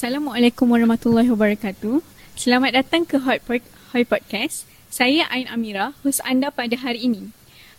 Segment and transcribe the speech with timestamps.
[0.00, 2.00] Assalamualaikum warahmatullahi wabarakatuh.
[2.32, 3.44] Selamat datang ke Hot,
[3.92, 4.64] Hot Podcast.
[4.88, 7.28] Saya Ain Amira, host anda pada hari ini.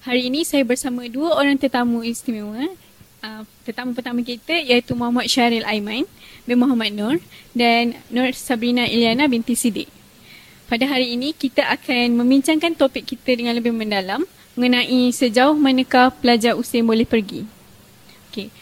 [0.06, 2.78] Hari ini saya bersama dua orang tetamu istimewa.
[3.26, 6.06] Uh, tetamu pertama kita iaitu Muhammad Syaril Aiman
[6.46, 7.18] bin Muhammad Nur
[7.58, 9.90] dan Nur Sabrina Iliana binti Sidik.
[10.70, 14.22] Pada hari ini kita akan membincangkan topik kita dengan lebih mendalam
[14.54, 17.50] mengenai sejauh manakah pelajar usia boleh pergi.
[18.30, 18.54] Okay.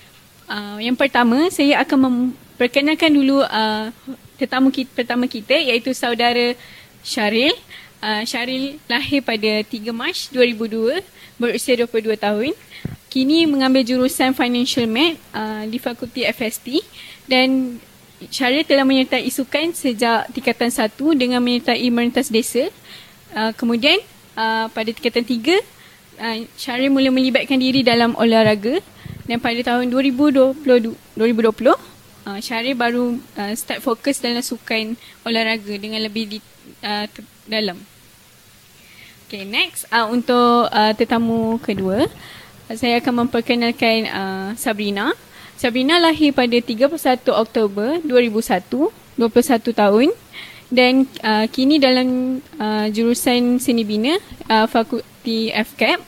[0.47, 3.87] Uh, yang pertama saya akan memperkenalkan dulu uh,
[4.35, 6.51] tetamu kita, pertama kita iaitu saudara
[6.99, 7.55] Syaril.
[8.03, 10.99] Uh, Syaril lahir pada 3 Mac 2002,
[11.39, 12.51] berusia 22 tahun.
[13.07, 16.83] Kini mengambil jurusan Financial Math uh, di Fakulti FST
[17.31, 17.79] dan
[18.27, 22.67] Syaril telah menyertai sukan sejak tingkatan 1 dengan menyertai merentas desa.
[23.31, 24.03] Uh, kemudian
[24.35, 25.63] uh, pada tingkatan 3,
[26.19, 28.83] uh, Syaril mula melibatkan diri dalam olahraga
[29.31, 30.59] dan pada tahun 2020,
[31.15, 31.98] 2020
[32.29, 34.93] uh, Syarif baru uh, start fokus dalam sukan
[35.25, 36.37] olahraga dengan lebih di,
[36.85, 37.09] uh,
[37.49, 37.81] dalam.
[39.25, 42.05] Okay, next uh, untuk uh, tetamu kedua,
[42.69, 45.13] uh, saya akan memperkenalkan uh, Sabrina.
[45.57, 46.93] Sabrina lahir pada 31
[47.35, 50.07] Oktober 2001, 21 tahun
[50.69, 54.15] dan uh, kini dalam uh, jurusan seni bina
[54.47, 55.99] uh, Fakulti FCAP.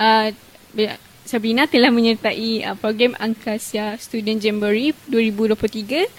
[0.00, 0.32] Uh,
[1.30, 6.10] Sabrina telah menyertai uh, program Angkasa Student Jamboree 2023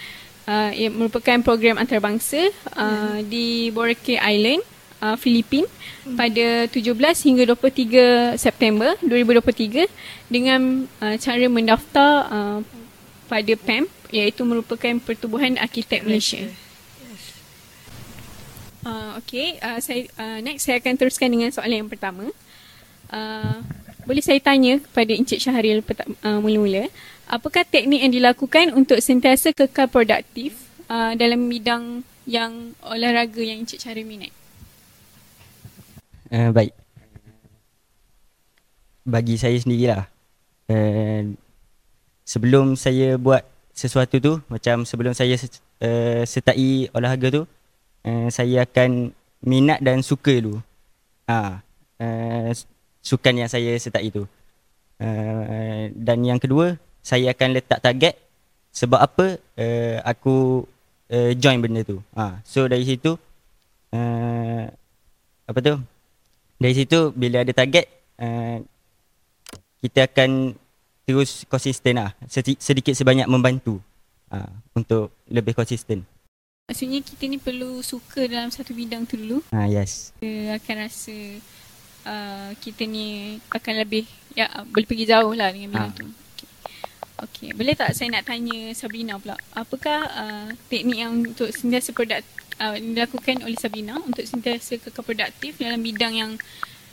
[0.47, 3.27] uh, ia merupakan program antarabangsa uh, hmm.
[3.27, 4.61] di Boracay Island,
[5.03, 6.17] uh, Filipin hmm.
[6.17, 6.95] pada 17
[7.27, 9.87] hingga 23 September 2023
[10.31, 12.59] dengan uh, cara mendaftar uh,
[13.27, 16.43] pada PAM iaitu merupakan Pertubuhan Arkitek Malaysia.
[18.81, 22.27] Uh, okay, uh, saya, uh, next saya akan teruskan dengan soalan yang pertama.
[23.07, 23.61] Uh,
[24.05, 26.89] boleh saya tanya kepada Encik Syahril uh, mula-mula,
[27.29, 30.57] apakah teknik yang dilakukan untuk sentiasa kekal produktif
[30.89, 34.33] uh, dalam bidang yang olahraga yang Encik Syahril minat?
[36.31, 36.73] Uh, baik.
[39.03, 40.07] Bagi saya sendirilah.
[40.71, 41.35] Uh,
[42.23, 43.43] sebelum saya buat
[43.75, 47.43] sesuatu tu, macam sebelum saya uh, sertai olahraga tu,
[48.07, 50.61] uh, saya akan minat dan suka dulu.
[51.27, 51.59] uh,
[52.01, 52.49] uh,
[53.01, 54.23] sukan yang saya sertai itu.
[55.01, 58.13] Uh, dan yang kedua, saya akan letak target
[58.71, 60.63] sebab apa uh, aku
[61.09, 61.99] uh, join benda tu.
[62.13, 62.39] Ha.
[62.45, 63.17] So dari situ,
[63.91, 64.63] uh,
[65.49, 65.75] apa tu?
[66.61, 67.89] Dari situ bila ada target,
[68.21, 68.61] uh,
[69.81, 70.53] kita akan
[71.03, 72.13] terus konsisten lah.
[72.61, 73.81] Sedikit sebanyak membantu
[74.29, 76.05] uh, untuk lebih konsisten.
[76.69, 79.43] Maksudnya kita ni perlu suka dalam satu bidang tu dulu.
[79.51, 80.15] Ah yes.
[80.21, 81.15] Kita akan rasa
[82.05, 85.97] uh, kita ni akan lebih ya boleh pergi jauh lah dengan bidang ha.
[85.97, 86.07] tu.
[86.07, 86.49] Okay.
[87.21, 87.49] okay.
[87.53, 89.37] Boleh tak saya nak tanya Sabrina pula.
[89.53, 92.23] Apakah uh, teknik yang untuk sentiasa produk
[92.61, 96.31] uh, dilakukan oleh Sabrina untuk sentiasa kekal produktif dalam bidang yang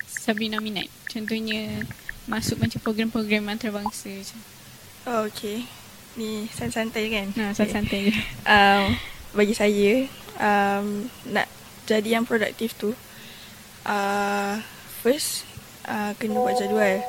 [0.04, 0.90] Sabrina minat?
[1.08, 1.86] Contohnya
[2.28, 4.40] masuk macam program-program antarabangsa macam.
[5.08, 5.64] Oh, okay.
[6.20, 7.26] Ni santai-santai kan?
[7.32, 8.14] Nah, santai-santai je.
[8.44, 8.92] um,
[9.32, 10.04] bagi saya,
[10.36, 11.48] um, nak
[11.88, 12.92] jadi yang produktif tu,
[13.88, 14.54] uh,
[15.08, 15.48] first
[15.88, 17.00] uh, kena buat jadual.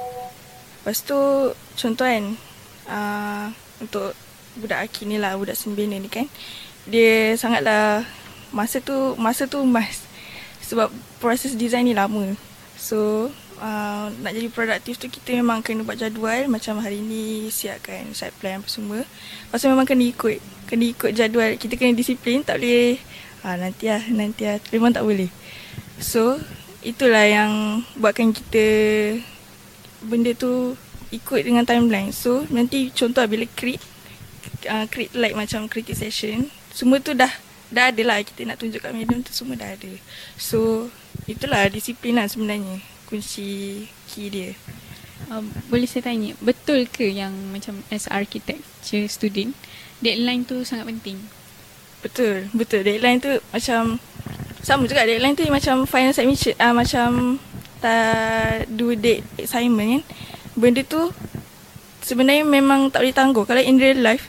[0.79, 1.19] Lepas tu
[1.51, 2.23] contoh kan
[2.87, 3.45] uh,
[3.83, 4.15] untuk
[4.55, 6.23] budak Aki ni lah, budak sembilan ni kan.
[6.87, 8.07] Dia sangatlah
[8.55, 10.07] masa tu masa tu mas
[10.63, 10.87] sebab
[11.19, 12.39] proses design ni lama.
[12.79, 13.27] So
[13.59, 18.33] uh, nak jadi produktif tu kita memang kena buat jadual macam hari ni siapkan side
[18.39, 19.03] plan apa semua.
[19.51, 20.39] Tu memang kena ikut
[20.71, 21.59] kena ikut jadual.
[21.59, 22.95] Kita kena disiplin tak boleh
[23.43, 25.27] ah nanti lah nanti lah memang tak boleh.
[25.99, 26.39] So
[26.79, 28.65] itulah yang buatkan kita
[30.05, 30.75] benda tu
[31.11, 32.13] ikut dengan timeline.
[32.15, 33.83] So nanti contoh bila create
[34.69, 37.31] uh, create like macam critic session, semua tu dah
[37.69, 39.91] dah ada lah kita nak tunjuk kat medium tu semua dah ada.
[40.39, 40.89] So
[41.29, 44.53] itulah disiplin lah sebenarnya kunci key dia.
[45.29, 49.53] Um, boleh saya tanya, betul ke yang macam as architecture student,
[50.01, 51.21] deadline tu sangat penting?
[51.99, 52.81] Betul, betul.
[52.87, 53.99] Deadline tu macam
[54.59, 57.39] sama juga deadline tu macam final submission uh, macam
[57.79, 60.03] tak due date assignment kan.
[60.59, 61.11] Benda tu
[62.03, 63.43] sebenarnya memang tak boleh tangguh.
[63.47, 64.27] Kalau in real life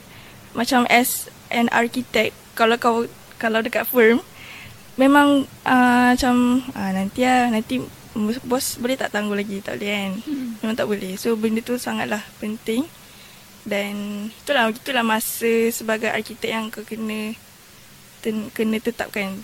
[0.55, 3.07] macam as an architect kalau kau
[3.39, 4.23] kalau dekat firm
[4.95, 7.83] memang uh, macam uh, nanti lah nanti
[8.47, 9.63] bos boleh tak tangguh lagi?
[9.63, 10.13] Tak boleh kan?
[10.27, 10.49] Hmm.
[10.63, 11.13] memang tak boleh.
[11.19, 12.87] So benda tu sangatlah penting.
[13.61, 17.37] Dan itulah itulah masa sebagai arkitek yang kau kena
[18.25, 19.37] ten, kena tetapkan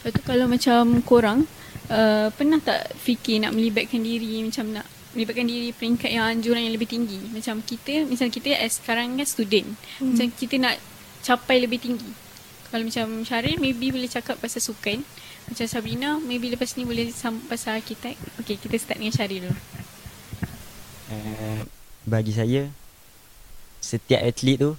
[0.00, 1.44] Lepas tu kalau macam korang
[1.92, 6.72] uh, pernah tak fikir nak melibatkan diri macam nak melibatkan diri peringkat yang anjuran yang
[6.72, 7.20] lebih tinggi.
[7.34, 9.68] Macam kita, misalnya kita as sekarang kan student.
[10.00, 10.14] Hmm.
[10.14, 10.80] Macam kita nak
[11.20, 12.08] capai lebih tinggi?
[12.70, 15.02] Kalau macam Syaril maybe boleh cakap pasal sukan.
[15.50, 18.14] Macam Sabrina maybe lepas ni boleh sam- pasal arkitek.
[18.40, 19.58] Okay kita start dengan Syaril dulu.
[21.10, 21.60] Uh,
[22.06, 22.70] bagi saya
[23.82, 24.78] setiap atlet tu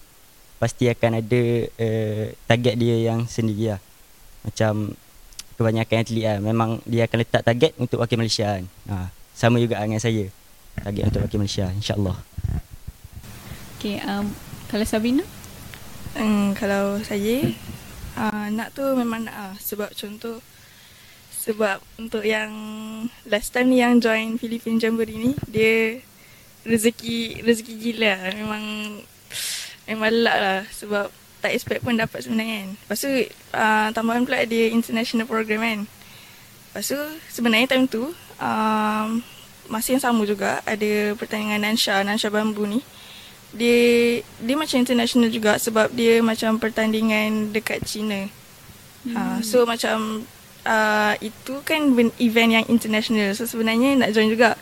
[0.58, 3.82] pasti akan ada uh, target dia yang sendiri lah.
[4.48, 4.96] Macam
[5.62, 6.38] kebanyakan atlet lah.
[6.42, 8.66] Memang dia akan letak target untuk wakil Malaysia kan.
[8.90, 8.96] Ha,
[9.38, 10.28] sama juga dengan saya.
[10.82, 12.18] Target untuk wakil Malaysia insyaAllah.
[13.78, 14.34] Okay um,
[14.68, 15.26] kalau Sabrina?
[16.18, 17.54] Hmm, kalau saya
[18.18, 19.54] uh, nak tu memang nak lah.
[19.62, 20.42] Sebab contoh
[21.42, 22.54] sebab untuk yang
[23.26, 25.98] last time ni yang join Philippine Jamboree ni dia
[26.62, 28.34] rezeki rezeki gila lah.
[28.38, 28.64] memang
[29.90, 32.70] memang luck lah sebab tak expect pun dapat sebenarnya kan.
[32.78, 33.12] Lepas tu
[33.58, 35.80] uh, tambahan pula dia international program kan.
[36.72, 37.00] Lepas tu
[37.34, 39.08] sebenarnya time tu um,
[39.68, 42.80] masih yang sama juga ada pertandingan Nansha, Nansha Bambu ni.
[43.52, 48.30] Dia dia macam international juga sebab dia macam pertandingan dekat China.
[49.04, 49.16] Hmm.
[49.18, 50.24] Uh, so macam
[50.64, 51.92] uh, itu kan
[52.22, 53.34] event yang international.
[53.36, 54.56] So sebenarnya nak join juga.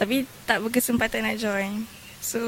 [0.00, 1.86] Tapi tak berkesempatan nak join.
[2.18, 2.40] So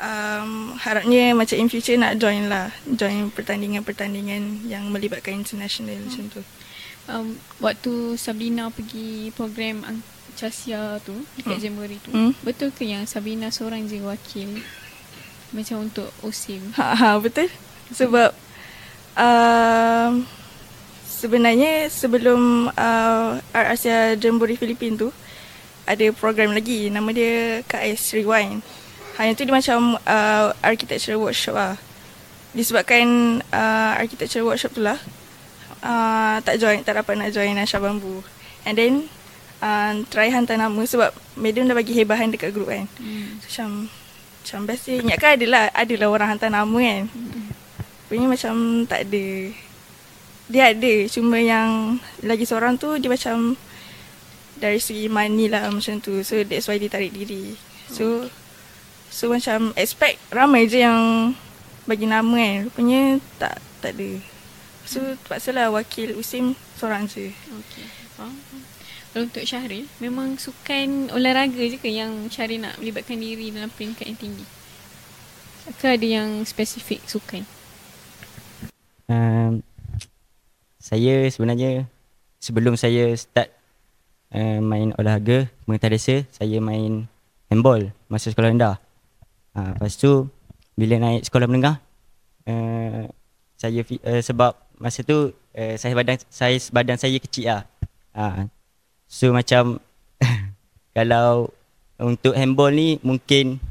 [0.00, 2.70] um, harapnya macam in future nak join lah.
[2.88, 6.04] Join pertandingan-pertandingan yang melibatkan international hmm.
[6.08, 6.40] macam tu.
[7.04, 7.26] Um,
[7.60, 9.84] waktu Sabrina pergi program
[10.34, 11.62] Casia tu dekat hmm.
[11.62, 12.10] Jamboree tu.
[12.10, 12.32] Hmm.
[12.42, 14.58] Betul ke yang Sabrina seorang je wakil
[15.54, 16.72] macam untuk OSIM?
[16.78, 17.46] Ha, ha betul.
[17.94, 18.34] Sebab
[19.14, 20.26] um,
[21.06, 25.14] sebenarnya sebelum uh, Asia Jamboree Filipin tu
[25.84, 28.64] ada program lagi nama dia KS Rewind.
[29.20, 31.74] Hanya tu dia macam uh, architecture workshop lah.
[32.54, 34.98] Disebabkan uh, architecture workshop tu lah
[35.84, 38.24] uh, tak join, tak dapat nak join Nasha Bambu.
[38.64, 38.92] And then
[39.60, 42.88] uh, try hantar nama sebab medium dah bagi hebahan dekat grup kan.
[42.96, 43.38] Hmm.
[43.44, 43.68] So, macam
[44.44, 47.02] macam best dia ingatkan adalah adalah orang hantar nama kan.
[47.12, 47.48] Hmm.
[48.08, 48.54] Punya macam
[48.88, 49.24] tak ada.
[50.44, 53.56] Dia ada cuma yang lagi seorang tu dia macam
[54.60, 56.20] dari segi money lah macam tu.
[56.24, 57.56] So that's why dia tarik diri.
[57.88, 58.28] So
[59.14, 61.30] so macam expect ramai je yang
[61.86, 62.66] bagi nama kan.
[62.66, 63.02] Rupanya
[63.38, 64.10] tak tak ada.
[64.82, 67.30] So terpaksalah wakil Usim seorang je.
[67.30, 67.86] Okey.
[68.18, 68.34] Faham.
[69.14, 74.10] Kalau untuk Syahril, memang sukan olahraga je ke yang Syahril nak melibatkan diri dalam peringkat
[74.10, 74.42] yang tinggi?
[75.78, 77.46] Ke ada yang spesifik sukan?
[79.06, 79.62] Um,
[80.82, 81.86] saya sebenarnya
[82.42, 83.54] sebelum saya start
[84.34, 87.06] uh, main olahraga mengetadasa, saya main
[87.48, 88.83] handball masa sekolah rendah.
[89.54, 90.26] Uh, lepas tu
[90.74, 91.78] bila naik sekolah menengah
[92.50, 93.06] uh,
[93.54, 94.52] saya uh, sebab
[94.82, 97.62] masa tu uh, saya badan saya badan saya kecil lah.
[98.14, 98.50] Uh,
[99.06, 99.78] so macam
[100.96, 101.54] kalau
[101.98, 103.62] untuk handball ni mungkin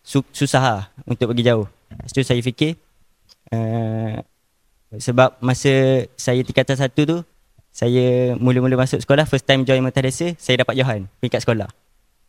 [0.00, 1.68] su- susah lah untuk pergi jauh.
[1.92, 2.80] Lepas tu saya fikir
[3.52, 4.24] uh,
[4.96, 7.18] sebab masa saya tingkatan satu tu
[7.72, 11.68] saya mula-mula masuk sekolah first time join Mutadasa saya dapat Johan peringkat sekolah.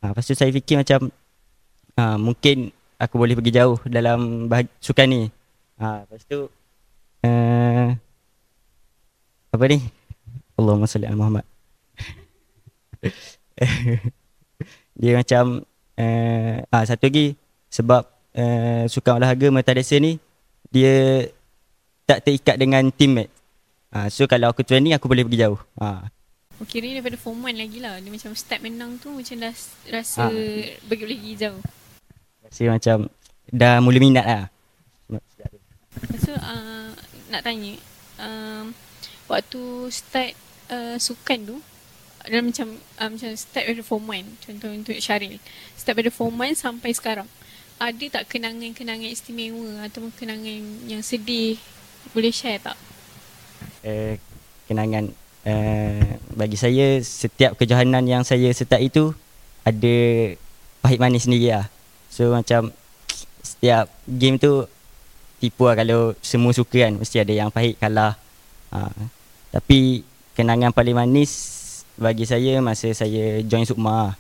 [0.04, 1.12] Ha, lepas tu saya fikir macam
[1.96, 5.22] ha, mungkin aku boleh pergi jauh dalam bahag- sukan ni.
[5.78, 6.48] Ha, lepas tu
[7.26, 7.88] uh,
[9.50, 9.80] apa ni?
[10.54, 11.46] Allahumma salli ala Muhammad.
[14.94, 15.66] Dia macam
[15.98, 17.34] uh, ah satu lagi
[17.68, 18.06] sebab
[18.38, 20.22] uh, sukan olahraga Mutadasa ni
[20.70, 21.28] dia
[22.06, 23.30] tak terikat dengan teammate.
[23.94, 25.60] Ha, so kalau aku training aku boleh pergi jauh.
[25.78, 26.10] Ha.
[26.58, 28.02] Oh, kira daripada form 1 lagi lah.
[28.02, 29.54] Dia macam step menang tu macam dah
[29.90, 30.30] rasa Ah.
[30.34, 31.62] pergi boleh pergi jauh.
[32.54, 33.10] Rasa macam
[33.50, 34.46] dah mula minat lah.
[36.22, 36.94] Tu uh,
[37.34, 37.74] nak tanya.
[38.22, 38.78] Um,
[39.26, 40.38] waktu start
[40.70, 41.58] uh, sukan tu.
[42.30, 44.46] Dalam macam uh, macam start dari form 1.
[44.46, 45.42] Contoh untuk Syaril.
[45.74, 47.26] Start dari form 1 sampai sekarang.
[47.82, 51.58] Ada tak kenangan-kenangan istimewa ataupun kenangan yang sedih?
[52.14, 52.78] Boleh share tak?
[53.82, 54.14] Uh,
[54.70, 55.10] kenangan
[55.50, 56.06] uh,
[56.38, 59.10] bagi saya setiap kejohanan yang saya sertai itu
[59.66, 59.96] ada
[60.86, 61.73] pahit manis sendiri lah.
[62.14, 62.70] So macam
[63.42, 64.70] setiap game tu
[65.42, 68.14] tipu lah kalau semua suka kan mesti ada yang pahit kalah.
[68.70, 68.94] Ha.
[69.50, 70.06] Tapi
[70.38, 71.34] kenangan paling manis
[71.98, 74.14] bagi saya masa saya join Sukma.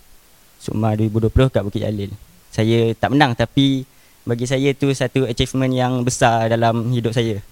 [0.57, 2.09] Sukma 2020 kat Bukit Jalil.
[2.49, 3.85] Saya tak menang tapi
[4.25, 7.45] bagi saya tu satu achievement yang besar dalam hidup saya.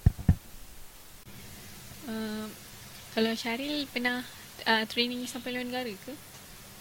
[2.09, 2.49] Uh,
[3.13, 4.25] kalau Syaril pernah
[4.65, 6.13] uh, training sampai luar negara ke?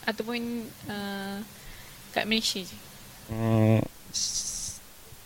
[0.09, 1.45] Ataupun uh,
[2.17, 2.89] kat Malaysia je?
[4.11, 4.79] S-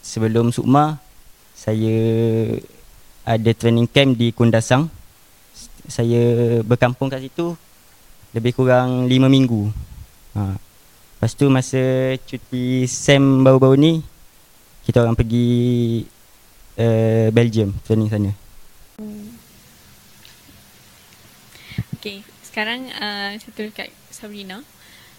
[0.05, 1.01] sebelum Sukma
[1.57, 1.97] saya
[3.25, 4.93] ada training camp di Kundasang.
[5.89, 7.57] Saya berkampung kat situ
[8.37, 9.73] lebih kurang 5 minggu.
[10.37, 10.57] Ha.
[11.17, 11.81] Lepas tu masa
[12.29, 13.93] cuti SEM baru-baru ni
[14.85, 16.05] kita orang pergi
[16.77, 18.33] uh, Belgium training sana.
[21.97, 24.61] Okay, sekarang uh, satu dekat Sabrina.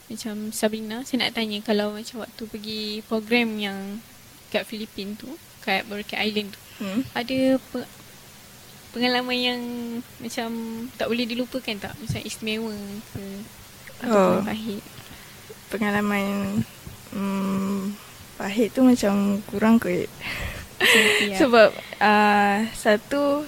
[0.06, 3.78] Macam Sabrina, saya nak tanya kalau macam waktu pergi program yang
[4.48, 7.02] kat Filipin tu, kat Boracay Island tu, Hmm.
[7.12, 7.92] ada pe-
[8.92, 9.62] pengalaman yang
[10.20, 10.50] macam
[10.94, 11.96] tak boleh dilupakan tak?
[11.96, 12.76] Macam istimewa
[13.12, 13.24] ke?
[14.04, 14.04] Oh.
[14.04, 14.84] Ataupun pahit?
[15.68, 16.62] Pengalaman
[17.12, 17.96] hmm,
[18.36, 20.06] pahit tu macam kurang kot.
[21.24, 21.38] Ya.
[21.42, 23.48] Sebab uh, satu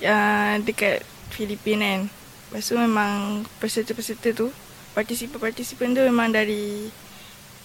[0.00, 2.02] uh, dekat Filipina kan.
[2.48, 3.12] Lepas tu memang
[3.60, 4.48] peserta-peserta tu,
[4.94, 6.88] partisipan-partisipan tu memang dari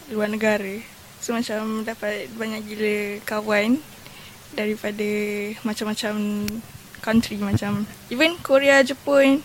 [0.09, 0.81] luar negara.
[1.21, 3.77] So macam dapat banyak gila kawan
[4.57, 5.09] daripada
[5.61, 6.13] macam-macam
[6.99, 9.39] country macam even Korea, Jepun,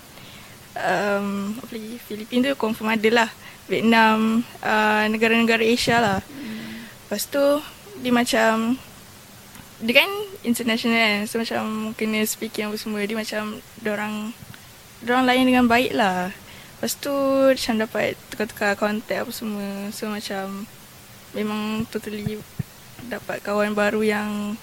[0.75, 3.31] um, apa lagi, Filipina tu confirm ada lah.
[3.65, 6.21] Vietnam, uh, negara-negara Asia lah.
[7.07, 7.41] Lepas tu
[8.01, 8.77] dia macam
[9.85, 10.11] dia kan
[10.47, 11.63] international kan so macam
[11.99, 14.31] kena speaking apa semua dia macam orang
[15.05, 16.31] orang lain dengan baik lah
[16.85, 17.17] lepas tu
[17.49, 19.89] macam dapat tukar-tukar kontak apa semua.
[19.89, 20.69] So macam
[21.33, 22.37] memang totally
[23.09, 24.61] dapat kawan baru yang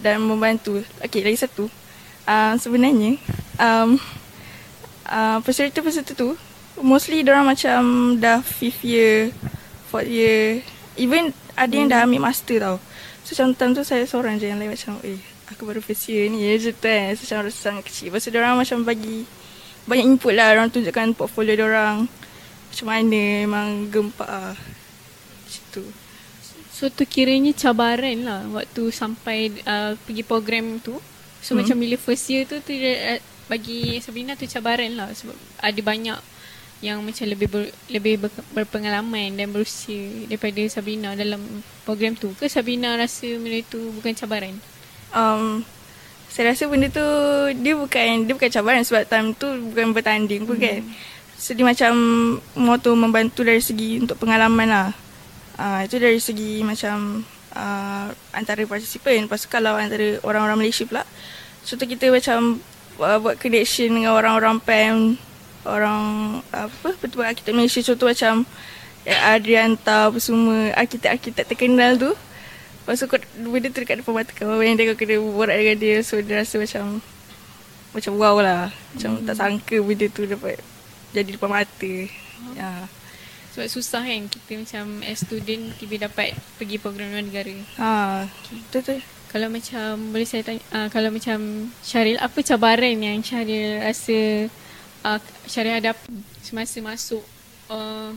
[0.00, 0.80] dan membantu.
[1.04, 1.68] Okay lagi satu.
[2.24, 3.20] Uh, sebenarnya
[3.60, 4.00] um,
[5.04, 6.32] uh, peserta-peserta tu
[6.80, 9.28] mostly orang macam dah fifth year
[9.92, 10.64] fourth year.
[10.96, 12.76] Even ada yang dah ambil master tau.
[13.20, 15.20] So macam time tu saya seorang je yang lain macam Eh
[15.52, 18.08] aku baru first year ni je tu kan So macam rasa sangat kecil.
[18.08, 19.28] Lepas tu orang macam bagi
[19.84, 22.08] Banyak input lah Orang tunjukkan portfolio orang
[22.70, 24.56] Macam mana memang gempak lah
[25.44, 25.84] Macam tu
[26.74, 30.98] So tu kiranya cabaran lah waktu sampai uh, pergi program tu.
[31.38, 31.62] So Hmm.
[31.62, 35.80] macam bila first year tu tu dia, uh, bagi Sabrina tu cabaran lah sebab ada
[35.86, 36.18] banyak
[36.82, 42.34] yang macam lebih ber, lebih ber, berpengalaman dan berusia daripada Sabrina dalam program tu.
[42.34, 44.58] Ke Sabrina rasa benda tu bukan cabaran?
[45.14, 45.62] um,
[46.34, 47.06] Saya rasa benda tu
[47.62, 50.82] Dia bukan Dia bukan cabaran Sebab time tu Bukan bertanding pun kan.
[51.38, 51.94] So dia macam
[52.58, 54.90] More tu membantu dari segi Untuk pengalaman lah.
[55.54, 57.22] Uh, Itu dari segi macam
[57.54, 61.06] uh, Antara partisipan Lepas tu kalau antara Orang-orang Malaysia pula
[61.62, 62.58] Contoh kita macam
[62.98, 65.14] uh, Buat connection dengan orang-orang PAM
[65.62, 66.02] Orang
[66.50, 67.78] Apa Betul-betul arkitek Malaysia.
[67.94, 68.42] Contoh macam
[69.06, 72.10] ya, Adrianta apa semua Arkitek-arkitek terkenal tu
[72.84, 73.16] Lepas tu kau,
[73.48, 76.44] benda tu dekat depan mata kau Yang dia kau kena borak dengan dia So dia
[76.44, 77.00] rasa macam
[77.96, 80.60] Macam wow lah Macam tak sangka benda tu dapat
[81.16, 81.92] Jadi depan mata
[82.52, 82.84] Ya
[83.56, 87.54] Sebab susah kan kita macam as student tiba dapat pergi program luar negara.
[87.80, 88.96] Ha Betul tu
[89.32, 94.50] Kalau macam boleh saya tanya uh, kalau macam Syaril apa cabaran yang Syaril rasa
[95.08, 96.04] uh, Syaril hadapi
[96.44, 97.24] semasa masuk
[97.72, 98.12] uh,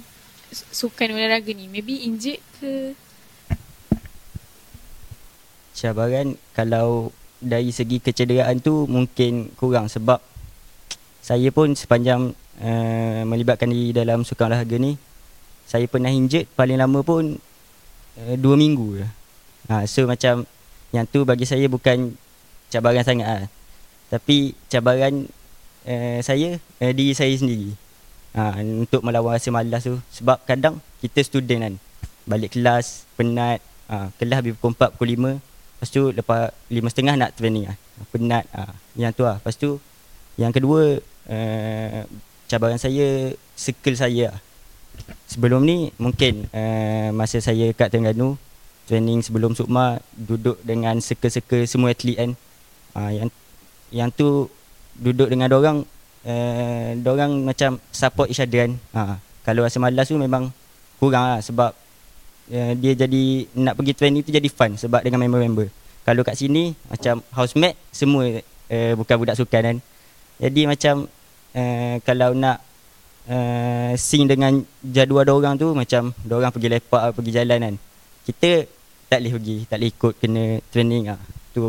[0.51, 1.71] sukan olahraga ni?
[1.71, 2.97] Maybe injured ke?
[5.77, 10.17] Cabaran kalau dari segi kecederaan tu mungkin kurang sebab
[11.21, 12.33] saya pun sepanjang
[12.65, 14.97] uh, melibatkan diri dalam sukan olahraga ni
[15.69, 17.37] saya pernah injured paling lama pun
[18.17, 19.05] uh, dua minggu.
[19.67, 20.47] Ha, so macam
[20.95, 22.15] yang tu bagi saya bukan
[22.71, 23.43] cabaran sangat lah.
[24.07, 25.27] Tapi cabaran
[25.85, 27.75] uh, saya uh, diri saya sendiri.
[28.33, 31.73] Ha, untuk melawan rasa malas tu sebab kadang kita student kan
[32.27, 35.09] balik kelas penat ha, kelas habis pukul 4 pukul
[35.41, 37.77] 5 lepas tu lepas 5 setengah nak training lah.
[38.09, 39.37] Penat ha, yang tu lah.
[39.37, 39.77] Lepas tu
[40.41, 40.97] yang kedua
[41.29, 42.01] uh,
[42.49, 44.41] cabaran saya circle saya lah.
[45.29, 48.41] sebelum ni mungkin uh, masa saya kat Terengganu
[48.89, 52.31] training sebelum Sukma duduk dengan circle-circle semua atlet kan.
[52.97, 53.29] Ha, yang
[53.93, 54.49] yang tu
[54.97, 55.85] duduk dengan orang
[56.25, 58.71] uh, orang macam support each other kan.
[58.97, 60.49] Ha, kalau rasa malas tu memang
[60.97, 61.77] kurang lah sebab
[62.51, 63.23] uh, dia jadi
[63.55, 65.67] nak pergi training tu jadi fun sebab dengan member-member
[66.07, 68.39] kalau kat sini macam housemate semua
[68.71, 69.77] uh, bukan budak sukan kan.
[70.39, 71.03] Jadi macam
[71.51, 72.63] uh, kalau nak
[73.27, 77.75] uh, sing dengan jadual dia orang tu macam dia orang pergi lepak pergi jalan kan.
[78.23, 78.51] Kita
[79.11, 81.19] tak boleh pergi tak boleh ikut kena training ah.
[81.51, 81.59] Tu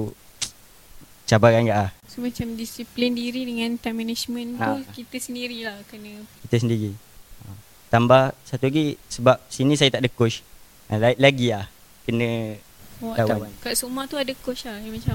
[1.27, 1.91] cabaran juga ah.
[2.07, 4.95] So macam disiplin diri dengan time management tu Ha.
[4.95, 6.23] kita sendirilah kena.
[6.47, 6.95] Kita sendiri.
[7.43, 7.51] Ha.
[7.91, 10.41] tambah satu lagi sebab sini saya tak ada coach.
[10.41, 10.48] Ha,
[10.91, 11.67] lagi ah
[12.05, 12.57] kena
[12.99, 13.55] Oh, Lawan.
[13.63, 15.15] kat Sukma tu ada coach lah yang macam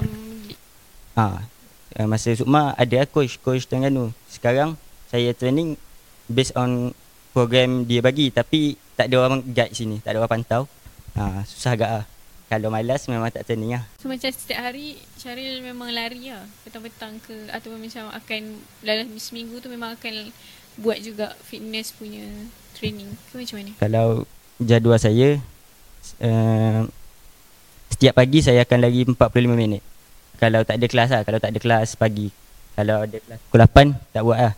[1.20, 1.44] ha
[2.00, 4.08] uh, masa Sukma ada lah coach coach Terengganu.
[4.24, 4.80] Sekarang
[5.12, 5.76] saya training
[6.24, 6.96] based on
[7.36, 10.64] program dia bagi tapi tak ada orang guide sini tak ada orang pantau.
[11.12, 12.04] Ha susah agak ah
[12.48, 13.84] kalau malas memang tak training lah.
[14.00, 18.40] So macam setiap hari Syaril memang lari lah Petang-petang ke Ataupun macam akan
[18.84, 20.28] Dalam seminggu tu memang akan
[20.76, 22.20] Buat juga fitness punya
[22.76, 23.12] Training.
[23.32, 23.72] Ke macam mana?
[23.80, 24.06] kalau
[24.60, 25.40] jadual saya
[26.20, 26.84] uh,
[27.94, 29.16] setiap pagi saya akan lari 45
[29.54, 29.82] minit.
[30.36, 32.28] Kalau tak ada kelas lah, kalau tak ada kelas pagi.
[32.74, 34.54] Kalau ada kelas pukul 8, tak buat lah.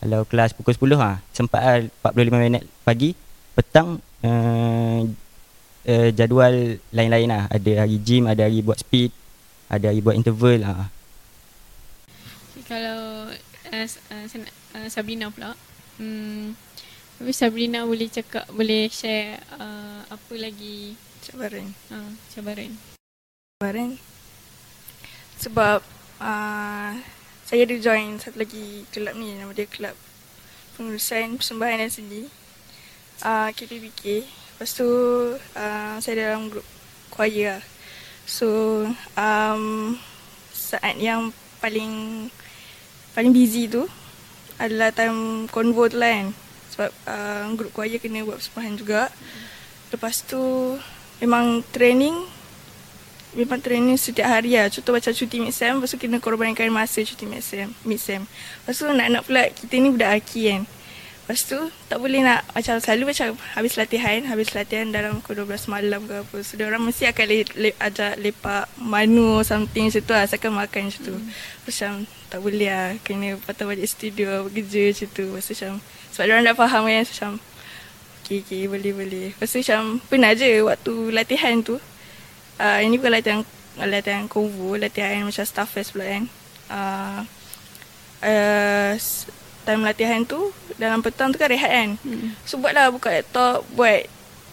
[0.00, 1.76] Kalau kelas pukul 10 ha, sempat lah
[2.08, 3.12] 45 minit pagi.
[3.52, 5.00] Petang uh,
[5.84, 7.44] uh, jadual lain-lain lah.
[7.52, 9.12] Ada hari gym, ada hari buat speed,
[9.68, 10.64] ada hari buat interval.
[10.64, 10.88] Ha.
[12.64, 13.28] Kalau
[13.70, 15.52] uh, Sabrina pula.
[16.00, 16.56] Hmm,
[17.20, 21.70] tapi Sabrina boleh cakap, boleh share uh, apa lagi Cabaran.
[21.94, 22.74] uh, cabaran.
[23.62, 23.90] Cabaran.
[25.38, 25.80] Sebab
[26.18, 26.92] uh,
[27.46, 29.94] saya ada join satu lagi kelab ni nama dia kelab
[30.74, 32.26] pengurusan persembahan dan seni
[33.26, 34.86] uh, KPBK lepas tu
[35.34, 36.62] uh, saya dalam grup
[37.10, 37.64] choir lah
[38.22, 38.46] so
[39.18, 39.98] um,
[40.54, 42.30] saat yang paling
[43.18, 43.82] paling busy tu
[44.62, 46.28] adalah time convo tu lah kan
[46.70, 49.10] sebab uh, grup choir kena buat persembahan juga
[49.90, 50.40] lepas tu
[51.20, 52.16] memang training
[53.34, 54.66] memang training setiap hari lah.
[54.72, 57.70] Contoh macam cuti mid-sem, lepas tu kena korbankan masa cuti mid-sem.
[57.86, 58.26] mid-sem.
[58.26, 60.62] Lepas tu nak-nak pula kita ni budak aki kan.
[61.30, 65.70] Lepas tu tak boleh nak macam selalu macam habis latihan, habis latihan dalam pukul 12
[65.70, 66.36] malam ke apa.
[66.42, 70.26] So orang mesti akan le, le, ajak lepak manu something macam tu lah.
[70.26, 71.14] Asalkan makan macam tu.
[71.14, 71.30] Hmm.
[71.70, 71.90] Macam
[72.34, 72.98] tak boleh lah.
[73.06, 75.26] Kena patah balik studio, bekerja macam tu.
[75.30, 75.72] Lepas tu macam
[76.10, 77.02] sebab orang dah faham kan.
[77.06, 77.30] Macam
[78.30, 79.26] okay, okay, boleh, boleh.
[79.34, 81.82] Lepas tu macam pernah je waktu latihan tu
[82.62, 83.40] uh, ini bukan latihan
[83.80, 86.24] latihan konvo, latihan macam staff fest pula kan.
[86.70, 87.20] Uh,
[88.22, 88.92] uh,
[89.64, 91.90] time latihan tu dalam petang tu kan rehat kan.
[92.04, 92.36] Hmm.
[92.44, 94.06] So buatlah buka laptop, buat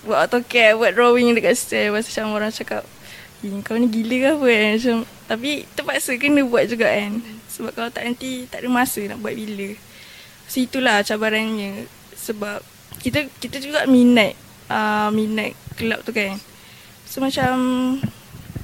[0.08, 1.92] buat AutoCAD, buat drawing dekat stair.
[1.92, 2.84] Masa macam orang cakap,
[3.68, 4.72] kau ni gila ke apa kan.
[4.80, 4.98] Macam,
[5.28, 7.20] tapi terpaksa kena buat juga kan.
[7.52, 9.76] Sebab kalau tak nanti tak ada masa nak buat bila.
[10.48, 11.90] So itulah cabarannya.
[12.16, 12.64] Sebab
[13.02, 14.34] kita kita juga minat
[14.72, 16.36] uh, minat kelab tu kan.
[17.08, 17.54] So macam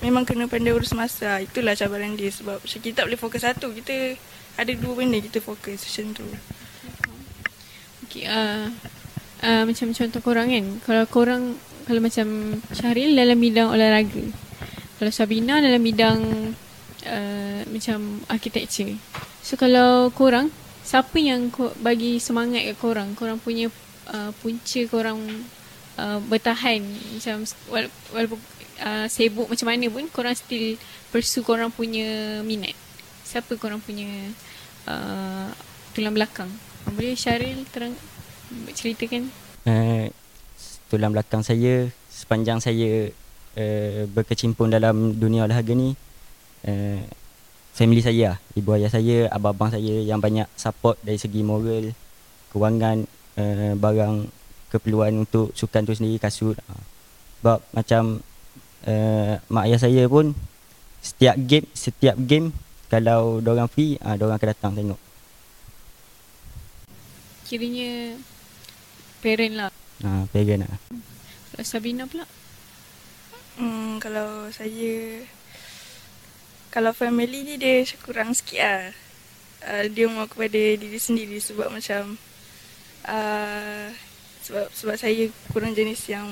[0.04, 1.40] memang kena pandai urus masa.
[1.40, 3.72] Itulah cabaran dia sebab macam kita tak boleh fokus satu.
[3.72, 4.20] Kita
[4.60, 6.28] ada dua benda kita fokus macam tu.
[8.06, 8.70] Okay, uh,
[9.42, 10.66] uh, macam contoh korang kan.
[10.86, 11.44] Kalau korang,
[11.90, 14.22] kalau macam Syahril dalam bidang olahraga.
[15.02, 16.20] Kalau Sabina dalam bidang
[17.08, 18.94] uh, macam architecture.
[19.42, 20.54] So kalau korang,
[20.86, 21.50] siapa yang
[21.82, 23.18] bagi semangat kat korang?
[23.18, 23.74] Korang punya
[24.12, 25.20] uh, punca korang
[26.00, 26.82] uh, bertahan.
[26.84, 27.48] Macam
[28.12, 28.40] walaupun
[28.82, 30.76] uh, sibuk macam mana pun korang still
[31.14, 32.76] pursue korang punya minat.
[33.24, 34.10] Siapa korang punya
[34.90, 35.50] uh,
[35.94, 36.50] tulang belakang?
[36.90, 37.96] Boleh Syaril terang
[38.76, 39.30] ceritakan?
[39.64, 40.12] Uh,
[40.92, 43.10] tulang belakang saya sepanjang saya
[43.58, 45.96] uh, berkecimpung dalam dunia olahraga ni
[46.68, 47.02] uh,
[47.74, 48.40] family saya lah.
[48.54, 51.90] ibu ayah saya abang-abang saya yang banyak support dari segi moral
[52.54, 54.30] kewangan uh, barang
[54.74, 56.58] keperluan untuk sukan tu sendiri kasut.
[56.66, 56.84] Uh.
[57.44, 58.24] sebab macam
[58.88, 60.32] uh, mak ayah saya pun
[61.04, 62.56] setiap game setiap game
[62.88, 65.02] kalau orang free ah uh, orang akan datang tengok.
[67.44, 68.16] Kiranya
[69.20, 69.70] parent lah.
[70.02, 70.80] Ah uh, parent lah.
[71.54, 72.26] Kalau Sabina pula?
[73.60, 75.22] Hmm, kalau saya
[76.74, 78.84] kalau family ni dia kurang sikit lah.
[79.64, 82.18] Uh, dia mau kepada diri sendiri sebab macam
[83.08, 83.88] uh,
[84.44, 86.28] sebab sebab saya kurang jenis yang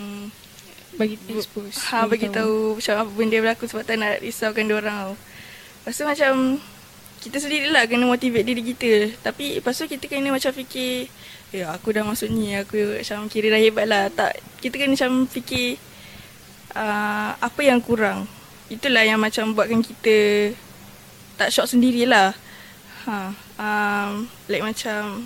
[1.00, 4.98] bagi expose ha bagi tahu macam apa benda berlaku sebab tak nak risaukan dia orang
[5.00, 5.14] tau.
[5.82, 6.34] Lepas tu macam
[7.22, 9.14] kita sendirilah kena motivate diri kita.
[9.22, 11.08] Tapi lepas tu kita kena macam fikir
[11.52, 14.04] ya aku dah masuk ni aku macam kira dah hebat lah.
[14.12, 15.80] Tak kita kena macam fikir
[16.76, 18.28] uh, apa yang kurang.
[18.68, 20.52] Itulah yang macam buatkan kita
[21.40, 22.36] tak shock sendirilah.
[23.02, 25.26] Ha, um, like macam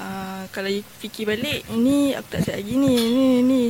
[0.00, 3.62] uh, kalau fikir balik ini aku tak siap lagi ni ni ni.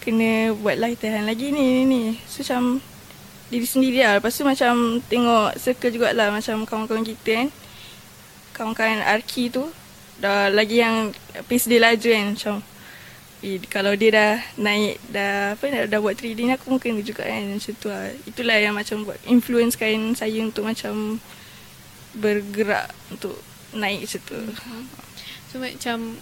[0.00, 2.02] Kena buat latihan lagi ni ni ni.
[2.24, 2.80] So macam
[3.52, 4.18] diri sendiri lah.
[4.18, 7.48] Lepas tu macam tengok circle jugalah macam kawan-kawan kita kan
[8.56, 9.70] kawan-kawan Arki tu
[10.18, 11.14] dah lagi yang
[11.46, 12.26] pace dia laju kan.
[12.34, 12.54] Macam
[13.44, 17.28] eh, kalau dia dah naik dah apa dah, dah buat 3D ni aku mungkin juga
[17.28, 17.44] kan.
[17.54, 18.10] Macam tu lah.
[18.26, 21.22] Itulah yang macam buat influence kan saya untuk macam
[22.16, 23.38] bergerak untuk
[23.76, 24.38] naik macam tu.
[24.40, 25.07] Hmm.
[25.48, 26.20] So macam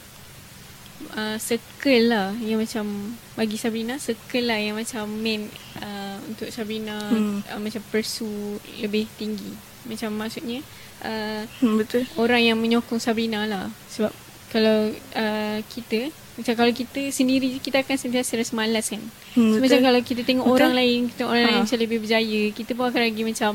[1.19, 5.51] uh, circle lah yang macam bagi Sabrina circle lah yang macam main
[5.83, 7.51] uh, untuk Sabrina hmm.
[7.51, 9.53] uh, macam pursue lebih tinggi.
[9.87, 10.63] Macam maksudnya
[11.05, 14.11] uh, hmm, betul orang yang menyokong Sabrina lah sebab
[14.51, 19.01] kalau uh, kita macam kalau kita sendiri kita akan sentiasa rasa malas kan.
[19.33, 20.59] Hmm, so, macam kalau kita tengok betul.
[20.61, 21.49] orang lain, kita orang ha.
[21.49, 23.53] lain macam lebih berjaya, kita pun akan lagi macam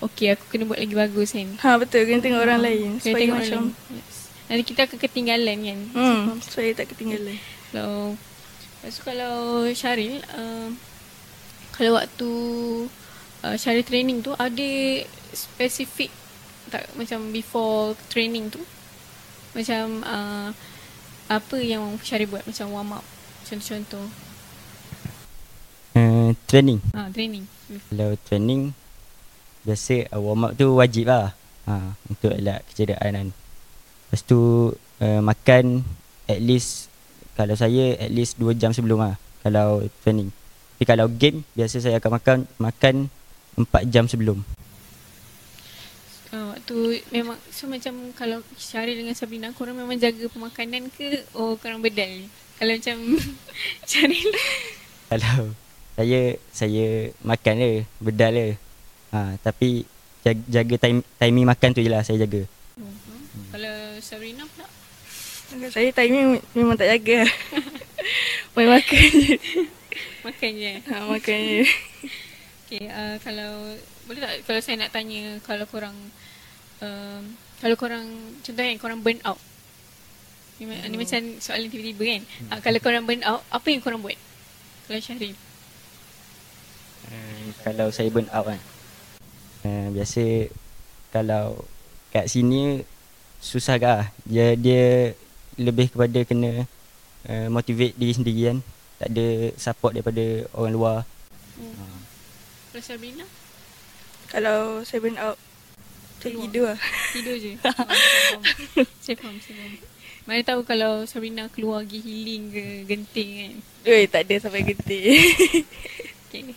[0.00, 1.48] okay aku kena buat lagi bagus kan.
[1.60, 2.46] Ha betul kena tengok ha.
[2.48, 3.92] orang lain kena tengok macam lain.
[3.92, 4.15] Yes.
[4.46, 5.80] Nanti kita akan ketinggalan kan?
[5.94, 7.36] Hmm Saya tak ketinggalan.
[7.74, 8.14] So
[8.86, 10.70] Lepas tu kalau Syaril uh,
[11.74, 12.30] kalau waktu
[13.42, 14.70] uh, Syari training tu ada
[15.34, 16.14] spesifik
[16.70, 16.86] tak?
[16.94, 18.62] Macam before training tu?
[19.58, 20.54] Macam uh,
[21.26, 22.46] apa yang Syari buat?
[22.46, 23.04] Macam warm up
[23.42, 24.06] contoh-contoh.
[25.96, 26.78] Uh, training.
[26.94, 27.50] ah training.
[27.90, 28.70] Kalau training
[29.66, 31.34] biasa uh, warm up tu wajib lah.
[31.66, 33.28] Ha, untuk elak kecederaan kan.
[34.16, 35.84] Lepas tu uh, makan
[36.24, 36.88] at least
[37.36, 40.32] kalau saya at least 2 jam sebelum lah kalau training.
[40.32, 42.94] Tapi kalau game biasa saya akan makan makan
[43.60, 44.40] 4 jam sebelum.
[46.32, 51.60] uh, waktu memang so macam kalau Syari dengan Sabrina korang memang jaga pemakanan ke oh
[51.60, 52.24] korang bedal
[52.56, 52.96] kalau macam
[53.92, 54.16] Syari
[55.12, 55.52] Kalau
[55.92, 58.48] saya saya makan je, bedal je.
[59.12, 59.84] Ha, tapi
[60.24, 62.48] jaga, jaga time, timing makan tu je lah saya jaga.
[63.52, 64.66] kalau Sabrina pula
[65.46, 67.22] Kalau saya timing memang tak jaga.
[68.58, 69.36] Main makan je.
[70.26, 71.62] makan je Ha, makan je.
[72.66, 73.78] Okay, uh, kalau
[74.10, 75.94] boleh tak kalau saya nak tanya kalau korang
[76.82, 77.22] um,
[77.62, 78.06] kalau korang
[78.42, 79.38] contohnya korang burn out.
[80.58, 80.88] Ni, oh.
[80.90, 82.22] ni macam soalan tiba-tiba kan.
[82.50, 84.18] Uh, kalau korang burn out, apa yang korang buat?
[84.90, 85.38] Kalau Syahril.
[87.06, 88.60] Uh, kalau saya burn out kan.
[89.62, 90.50] Uh, biasa
[91.14, 91.62] kalau
[92.10, 92.82] kat sini
[93.46, 94.06] susah ke lah.
[94.26, 95.14] Dia, dia
[95.54, 96.66] lebih kepada kena
[97.30, 98.58] uh, motivate diri sendiri kan.
[98.98, 100.24] Tak ada support daripada
[100.58, 100.98] orang luar.
[101.54, 102.00] Hmm.
[102.74, 103.24] Kalau Sabrina?
[104.26, 105.38] Kalau saya burn out,
[106.18, 106.44] saya Keluar.
[106.50, 106.80] tidur lah.
[107.14, 107.52] Tidur je.
[109.04, 109.36] Saya faham.
[109.38, 109.74] saya faham.
[110.26, 113.54] Mana tahu kalau Sabrina keluar pergi healing ke genting kan.
[113.86, 115.14] Ui, tak ada sampai getir.
[116.26, 116.52] Okay.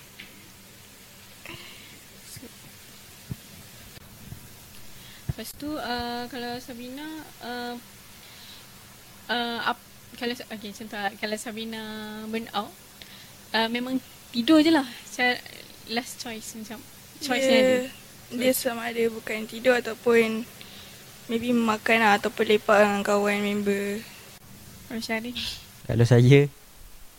[5.39, 7.07] Lepas tu uh, kalau Sabrina
[7.47, 7.71] uh,
[9.31, 9.79] uh, up,
[10.19, 11.79] kalau okay, contoh kalau Sabrina
[12.27, 12.67] burn out
[13.55, 14.03] uh, memang
[14.35, 14.83] tidur je lah.
[15.95, 16.83] Last choice macam
[17.23, 17.87] choice yang ada.
[18.35, 20.43] dia, dia sama ada bukan tidur ataupun
[21.31, 24.03] maybe makan lah ataupun lepak dengan kawan member.
[24.91, 25.31] Kalau Syari.
[25.87, 26.51] Kalau saya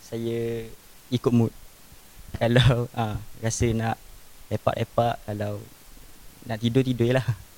[0.04, 0.68] saya
[1.08, 1.56] ikut mood.
[2.36, 3.96] Kalau ah rasa nak
[4.52, 5.64] lepak-lepak kalau
[6.44, 7.48] nak tidur tidur je lah.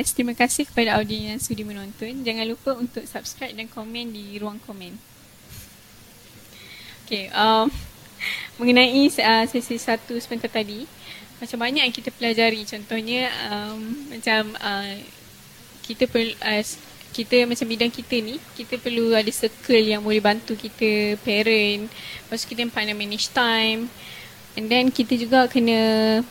[0.00, 0.16] Podcast.
[0.16, 2.24] Terima kasih kepada audiens yang sudi menonton.
[2.24, 4.96] Jangan lupa untuk subscribe dan komen di ruang komen.
[7.04, 7.68] Okay, um,
[8.58, 10.88] mengenai uh, sesi satu sebentar tadi,
[11.36, 12.64] macam banyak yang kita pelajari.
[12.64, 14.96] Contohnya, um, macam uh,
[15.84, 16.64] kita perlu uh,
[17.10, 21.92] kita macam bidang kita ni, kita perlu ada circle yang boleh bantu kita parent.
[22.24, 23.90] Lepas kita yang pandai manage time.
[24.56, 26.22] And then kita juga kena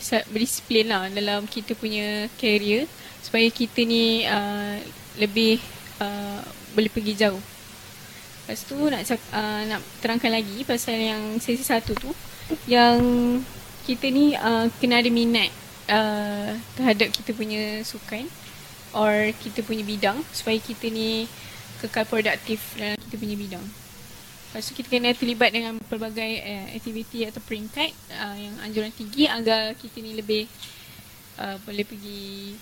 [0.00, 2.88] sa- berdisiplin lah dalam kita punya career
[3.20, 4.80] supaya kita ni uh,
[5.20, 5.60] lebih
[6.00, 6.40] uh,
[6.72, 7.42] boleh pergi jauh.
[8.46, 12.10] Lepas tu nak uh, nak terangkan lagi pasal yang sesi satu tu
[12.66, 12.98] yang
[13.86, 15.50] kita ni uh, kena ada minat
[15.86, 18.26] uh, terhadap kita punya sukan
[18.96, 21.30] or kita punya bidang supaya kita ni
[21.78, 23.64] kekal produktif dalam kita punya bidang.
[24.50, 29.30] Lepas tu kita kena terlibat dengan pelbagai uh, aktiviti atau peringkat uh, yang anjuran tinggi
[29.30, 30.50] agar kita ni lebih
[31.38, 32.58] uh, boleh pergi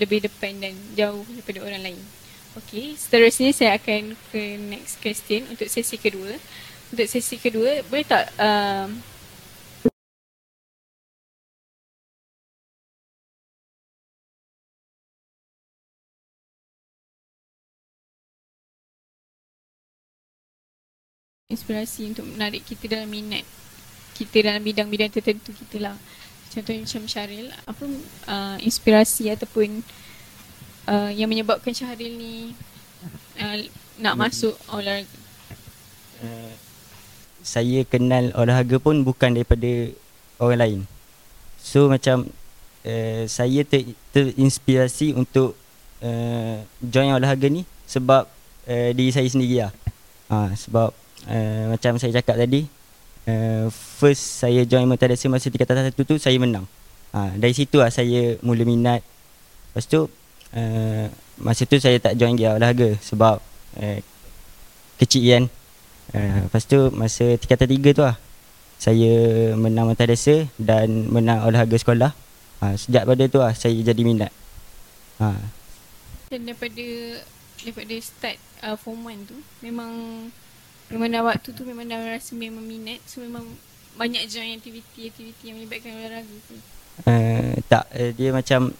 [0.00, 2.00] lebih depan dan jauh daripada orang lain.
[2.56, 6.32] Okey, seterusnya saya akan ke next question untuk sesi kedua.
[6.88, 8.88] Untuk sesi kedua, boleh tak uh,
[21.56, 23.42] inspirasi untuk menarik kita dalam minat
[24.16, 25.96] kita dalam bidang-bidang tertentu kita lah.
[26.48, 27.84] Contohnya macam Syaril, apa
[28.32, 29.84] uh, inspirasi ataupun
[30.88, 32.56] uh, yang menyebabkan Syaril ni
[33.36, 33.56] uh,
[34.00, 35.04] nak masuk olahraga?
[36.24, 36.52] Uh,
[37.44, 39.92] saya kenal olahraga pun bukan daripada
[40.40, 40.80] orang lain.
[41.60, 42.32] So macam
[42.88, 45.52] uh, saya ter, terinspirasi untuk
[46.00, 48.24] uh, join olahraga ni sebab
[48.64, 49.72] uh, diri saya sendiri lah.
[50.32, 50.96] Uh, sebab
[51.28, 52.66] uh, macam saya cakap tadi,
[53.28, 56.66] uh, first saya join Mutadasi masa tingkatan satu tu saya menang.
[57.14, 59.02] Uh, dari situ lah saya mula minat.
[59.70, 60.08] Lepas tu
[60.54, 61.06] uh,
[61.38, 63.38] masa tu saya tak join dia olahraga sebab
[63.78, 63.98] uh,
[64.98, 65.44] kecil kan
[66.14, 68.14] Uh, lepas tu masa tingkatan tiga tu lah
[68.78, 69.12] saya
[69.56, 72.12] menang mentadasa dan menang olahraga sekolah.
[72.60, 74.32] Ha, sejak pada tu lah saya jadi minat.
[75.18, 75.32] Ha.
[76.30, 76.86] Dan daripada
[77.56, 79.92] daripada start uh, form 1 tu memang
[80.92, 83.44] memang dah waktu tu memang dah rasa memang minat so memang
[83.96, 86.56] banyak join aktiviti-aktiviti yang melibatkan olahraga tu.
[87.04, 88.72] Uh, tak uh, dia macam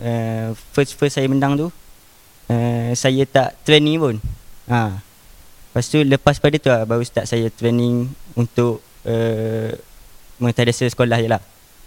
[0.00, 1.68] uh, first first saya menang tu
[2.52, 4.16] uh, saya tak training pun.
[4.68, 5.00] Ha.
[5.68, 9.72] Lepas tu lepas pada tu lah baru start saya training untuk uh,
[10.40, 11.42] mentadasa sekolah je lah.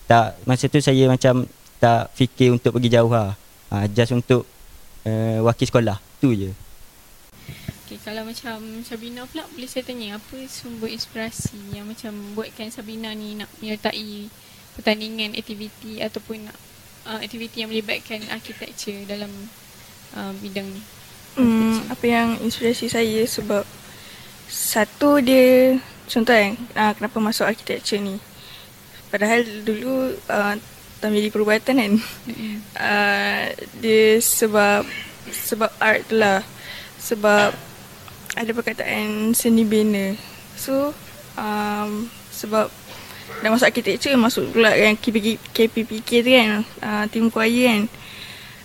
[0.06, 1.48] Tak, masa tu saya macam
[1.80, 3.34] tak fikir untuk pergi jauh lah.
[3.72, 4.44] Ha, just untuk
[5.08, 5.98] uh, wakil sekolah.
[6.20, 6.50] Tu je.
[7.92, 8.56] Okay, kalau macam
[8.88, 14.32] Sabrina pula boleh saya tanya apa sumber inspirasi yang macam buatkan Sabrina ni nak menyertai
[14.80, 16.48] pertandingan aktiviti ataupun
[17.04, 19.28] uh, aktiviti yang melibatkan architecture dalam
[20.16, 20.80] uh, bidang ni?
[21.36, 23.68] Hmm, apa yang inspirasi saya sebab
[24.48, 25.76] satu dia
[26.08, 28.24] contoh kan uh, kenapa masuk architecture ni.
[29.12, 30.56] Padahal dulu uh,
[31.04, 31.94] tak jadi perubatan kan.
[32.88, 33.52] uh,
[33.84, 34.88] dia sebab
[35.28, 36.40] sebab art tu lah.
[36.96, 37.71] Sebab
[38.36, 40.16] ada perkataan seni bina.
[40.56, 40.96] So
[41.36, 42.68] um, sebab
[43.42, 46.52] dah masuk architecture masuk pula yang KPPK tu kan.
[46.84, 47.82] Uh, tim kuaya kan.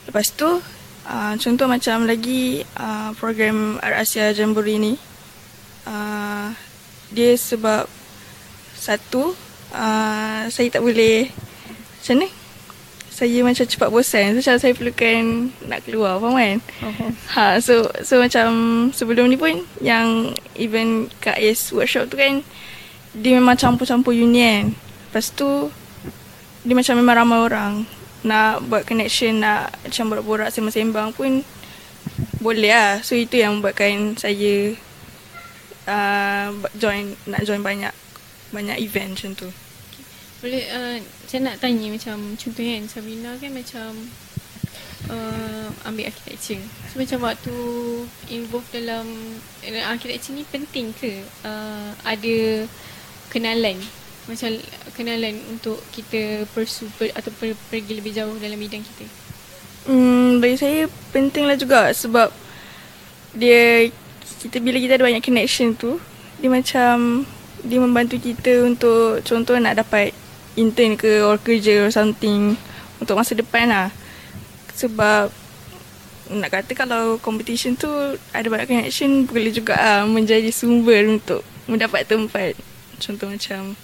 [0.06, 0.62] Lepas tu
[1.06, 4.98] Uh, contoh macam lagi uh, program Asia Jamboree ni
[5.86, 6.50] uh,
[7.14, 7.86] dia sebab
[8.74, 9.30] satu
[9.70, 11.30] uh, saya tak boleh
[12.02, 12.28] macam ni
[13.16, 14.36] saya macam cepat bosan.
[14.36, 16.56] So macam saya perlukan nak keluar faham kan?
[16.84, 17.10] Uh-huh.
[17.32, 18.46] ha so so macam
[18.92, 22.44] sebelum ni pun yang event kat AS workshop tu kan
[23.16, 24.76] dia memang campur-campur union.
[25.08, 25.72] Lepas tu
[26.60, 27.72] dia macam memang ramai orang.
[28.20, 31.40] Nak buat connection nak macam borak-borak sembang-sembang pun
[32.44, 33.00] boleh lah.
[33.00, 34.76] So itu yang membuatkan saya
[35.88, 37.96] uh, join nak join banyak
[38.52, 39.48] banyak event macam tu
[40.46, 43.88] boleh uh, saya nak tanya macam contohnya kan Sabrina kan macam
[45.10, 46.62] uh, ambil architecture.
[46.86, 47.56] So macam waktu
[48.30, 49.06] involve dalam
[49.66, 51.26] uh, architecture ni penting ke?
[51.42, 52.62] Uh, ada
[53.34, 53.74] kenalan?
[54.30, 54.54] Macam
[54.94, 59.06] kenalan untuk kita pursue per, atau per, pergi lebih jauh dalam bidang kita?
[59.90, 62.30] Hmm, bagi saya penting lah juga sebab
[63.34, 63.90] dia
[64.42, 65.98] kita bila kita ada banyak connection tu
[66.42, 67.22] dia macam
[67.62, 70.14] dia membantu kita untuk contoh nak dapat
[70.56, 72.56] intern ke or kerja or something
[72.98, 73.88] untuk masa depan lah
[74.76, 75.28] sebab
[76.26, 77.88] nak kata kalau competition tu
[78.34, 82.58] ada banyak connection boleh juga lah menjadi sumber untuk mendapat tempat
[82.98, 83.78] contoh macam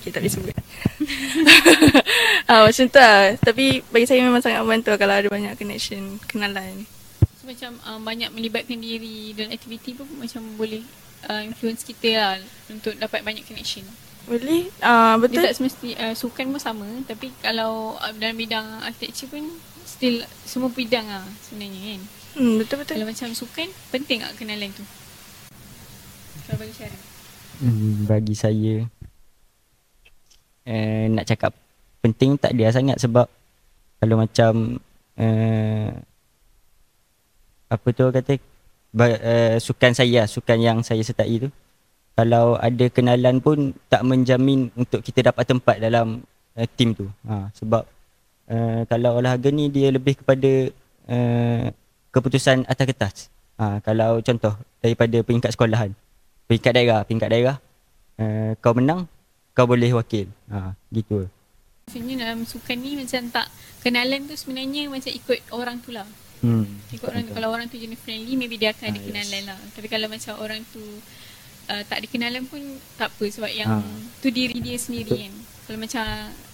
[0.00, 0.54] Okay, tak boleh sebut.
[2.50, 3.36] ah, macam tu lah.
[3.38, 6.88] Tapi bagi saya memang sangat membantu kalau ada banyak connection, kenalan.
[7.38, 10.82] So macam um, banyak melibatkan diri dalam aktiviti pun macam boleh
[11.30, 12.34] uh, influence kita lah
[12.66, 13.86] untuk dapat banyak connection.
[14.30, 15.42] Boleh, uh, betul.
[15.42, 19.42] Dia tak semesti uh, sukan pun sama tapi kalau uh, dalam bidang architecture pun
[19.82, 22.00] still semua bidang lah sebenarnya kan.
[22.38, 22.94] Hmm, betul-betul.
[22.94, 24.86] Kalau macam sukan, penting tak kenalan tu?
[26.46, 26.98] Kalau bagi cara.
[27.58, 28.74] Hmm, bagi saya,
[30.70, 31.52] uh, nak cakap
[32.00, 33.26] penting tak dia sangat sebab
[34.00, 34.80] kalau macam
[35.20, 35.90] uh,
[37.70, 38.40] apa tu kata
[38.96, 41.50] uh, sukan saya sukan yang saya sertai tu
[42.20, 46.20] kalau ada kenalan pun tak menjamin untuk kita dapat tempat dalam
[46.60, 47.88] uh, tim tu ha, sebab
[48.52, 50.68] uh, kalau olahraga ni dia lebih kepada
[51.08, 51.64] uh,
[52.12, 53.14] keputusan atas kertas
[53.56, 54.52] ha, kalau contoh
[54.84, 55.96] daripada peringkat sekolahan
[56.44, 57.56] peringkat daerah peringkat daerah
[58.20, 59.08] uh, kau menang
[59.60, 60.30] kau boleh wakil.
[60.48, 61.26] Ha, gitu.
[61.90, 63.46] Maksudnya dalam sukan ni macam tak
[63.82, 66.06] kenalan tu sebenarnya macam ikut orang tu lah.
[66.40, 66.64] Hmm.
[66.94, 67.32] Ikut orang tu.
[67.36, 69.48] Kalau orang tu jenis friendly, maybe dia akan ha, ada kenalan yes.
[69.50, 69.58] lah.
[69.76, 70.80] Tapi kalau macam orang tu
[71.70, 72.58] uh, tak ada kenalan pun
[72.98, 73.24] tak apa.
[73.30, 73.86] Sebab yang ha.
[74.18, 75.34] tu diri dia sendiri kan.
[75.70, 76.02] Kalau macam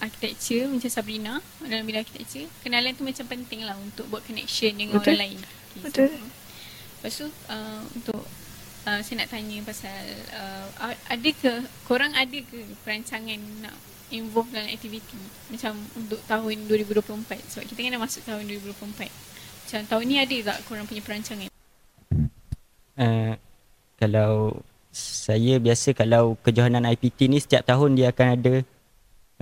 [0.05, 5.00] architecture, macam Sabrina dalam bidang architecture, kenalan tu macam penting lah untuk buat connection dengan
[5.00, 5.16] Betul.
[5.16, 5.38] orang lain.
[5.40, 6.09] Okay, Betul.
[6.12, 6.20] So,
[6.96, 8.22] lepas tu uh, untuk
[8.87, 9.98] uh, saya nak tanya pasal
[10.33, 11.52] uh, ada ke
[11.85, 13.74] korang ada ke perancangan nak
[14.14, 15.18] involve dalam aktiviti
[15.50, 19.11] macam untuk tahun 2024 sebab kita kan dah masuk tahun 2024
[19.66, 21.50] macam tahun ni ada tak korang punya perancangan
[23.02, 23.35] uh,
[23.98, 24.62] kalau
[24.96, 28.54] saya biasa kalau kejohanan IPT ni setiap tahun dia akan ada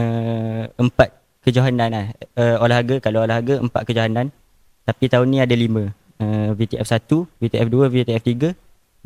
[0.02, 1.14] uh, empat
[1.46, 2.06] kejohanan lah.
[2.34, 4.34] Uh, olahraga, kalau olahraga empat kejohanan.
[4.82, 5.94] Tapi tahun ni ada lima.
[6.18, 7.06] Uh, VTF 1,
[7.38, 8.54] VTF 2, VTF 3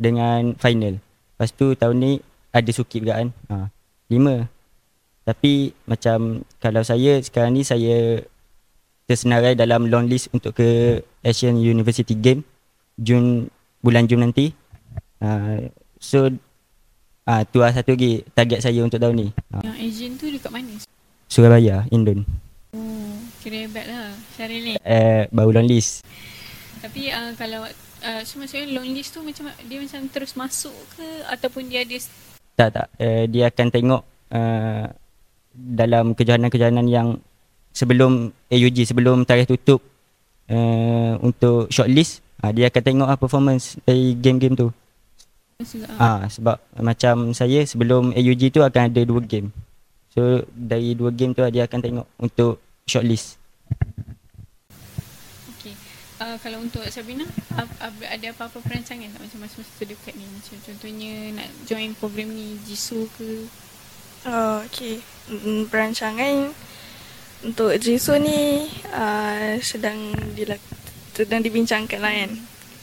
[0.01, 0.97] dengan final.
[0.97, 2.11] Lepas tu tahun ni
[2.49, 3.29] ada sukip juga kan.
[3.51, 3.69] Ha,
[4.09, 4.47] lima.
[5.27, 8.23] Tapi macam kalau saya sekarang ni saya
[9.05, 12.41] tersenarai dalam long list untuk ke Asian University Game
[12.97, 13.51] Jun
[13.83, 14.51] bulan Jun nanti.
[15.21, 15.59] Ha,
[15.99, 16.31] So
[17.27, 19.27] ah tu lah satu lagi target saya untuk tahun ni.
[19.51, 20.73] Ah, Yang agent tu dekat mana?
[21.29, 22.25] Surabaya, Indon.
[22.73, 24.73] Oh, kira hebat lah Syaril ni.
[24.81, 26.01] Eh baru long list.
[26.79, 27.67] Tapi uh, kalau
[28.01, 31.97] uh, so maksudnya long list tu macam dia macam terus masuk ke ataupun dia ada
[32.57, 32.87] Tak tak.
[32.97, 34.01] Uh, dia akan tengok
[34.33, 34.85] uh,
[35.53, 37.19] dalam kejohanan-kejohanan yang
[37.75, 39.83] sebelum AUG sebelum tarikh tutup
[40.49, 44.69] uh, untuk shortlist uh, dia akan tengok uh, performance dari game-game tu.
[45.99, 49.51] Ah sebab macam saya sebelum AUG tu akan ada dua game.
[50.15, 53.35] So dari dua game tu dia akan tengok untuk shortlist.
[55.51, 55.75] Okey.
[56.23, 57.27] Uh, kalau untuk Sabrina
[58.07, 63.11] ada apa-apa perancangan tak macam masa-masa terdekat ni macam contohnya nak join program ni JISU
[63.19, 63.43] ke
[64.27, 64.99] Oh, okay.
[65.27, 66.55] Mm, Perancangan
[67.39, 69.95] untuk Jisoo ni uh, sedang
[70.35, 70.63] dilak-
[71.15, 72.31] sedang dibincangkan lah kan.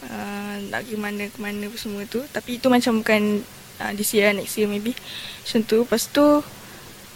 [0.07, 2.23] Uh, nak pergi mana ke mana semua tu.
[2.31, 3.43] Tapi itu macam bukan
[3.83, 4.95] uh, this year, next year maybe.
[5.43, 5.79] Macam tu.
[5.83, 6.27] Lepas tu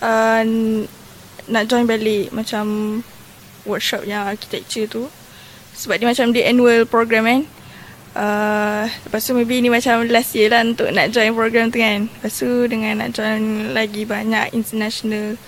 [0.03, 0.43] uh,
[1.51, 2.99] nak join balik macam
[3.63, 5.07] workshop yang architecture tu.
[5.79, 7.43] Sebab dia macam dia annual program kan.
[8.11, 12.11] Uh, lepas tu maybe ni macam last year lah untuk nak join program tu kan.
[12.11, 15.39] Lepas tu dengan nak join lagi banyak international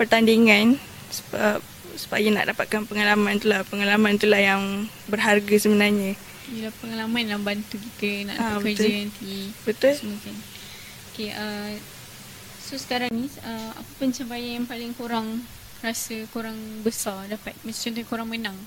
[0.00, 0.80] pertandingan
[1.12, 1.60] sebab
[2.00, 3.60] supaya nak dapatkan pengalaman tu lah.
[3.68, 6.16] Pengalaman tu lah yang berharga sebenarnya.
[6.50, 9.00] Yelah pengalaman yang bantu kita nak dapat kerja betul.
[9.06, 9.92] nanti Betul?
[9.94, 10.36] semua kan.
[11.14, 11.72] Okay, uh,
[12.58, 15.46] so sekarang ni uh, apa pencapaian yang paling korang
[15.78, 17.54] rasa korang besar dapat?
[17.62, 18.58] Macam contohnya korang menang.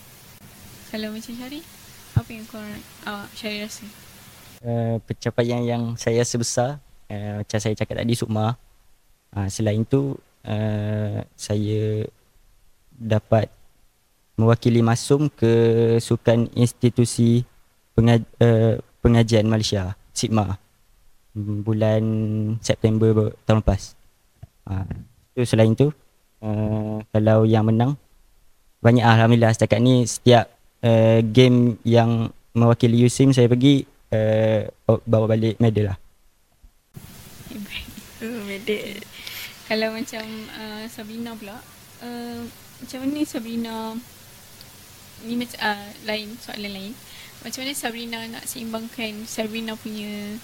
[0.95, 1.59] Kalau macam Syari,
[2.15, 2.71] apa yang korang
[3.03, 3.85] uh, Syari rasa?
[4.63, 6.69] Uh, pencapaian yang saya rasa besar
[7.11, 8.55] uh, macam saya cakap tadi Sukma.
[9.35, 10.15] Uh, selain tu
[10.47, 12.07] uh, saya
[12.95, 13.51] dapat
[14.39, 15.51] mewakili Masum ke
[15.99, 17.43] sukan institusi
[17.93, 20.58] pengaj- uh, pengajian Malaysia SIGMA
[21.38, 22.03] mm, bulan
[22.60, 23.97] September ber- tahun lepas.
[24.63, 24.88] Uh,
[25.34, 25.91] tu selain tu
[26.43, 27.97] uh, kalau yang menang
[28.84, 30.51] banyak ah, alhamdulillah setakat ni setiap
[30.84, 34.67] uh, game yang mewakili USIM saya pergi uh,
[35.08, 35.97] bawa balik medal lah.
[38.23, 38.47] Oh.
[39.67, 40.23] Kalau macam
[40.56, 41.60] uh, Sabrina pula,
[42.03, 42.39] uh,
[42.79, 43.75] macam mana Sabrina
[45.27, 46.93] ni macam uh, lain soalan lain.
[47.43, 50.39] Macam mana Sabrina nak seimbangkan Sabrina punya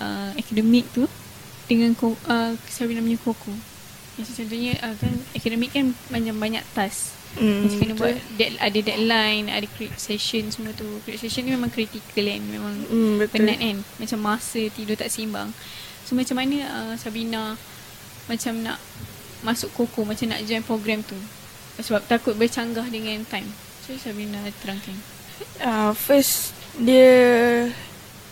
[0.00, 1.04] uh, akademik tu
[1.68, 3.52] dengan ko, uh, Sabrina punya koko.
[4.14, 7.12] Macam contohnya uh, kan akademik kan banyak banyak task.
[7.34, 8.02] Hmm, Macam kena betul.
[8.06, 10.86] buat dead, ada deadline, ada create session semua tu.
[11.02, 12.42] Create session ni memang critical kan.
[12.46, 12.74] Memang
[13.20, 13.28] betul.
[13.28, 15.50] penat kan macam masa tidur tak seimbang
[16.04, 17.56] so macam mana uh, Sabina
[18.28, 18.78] macam nak
[19.40, 21.16] masuk koko macam nak join program tu
[21.80, 23.48] sebab takut bercanggah dengan time
[23.82, 24.94] so Sabina terangkan
[25.64, 27.10] Uh, first dia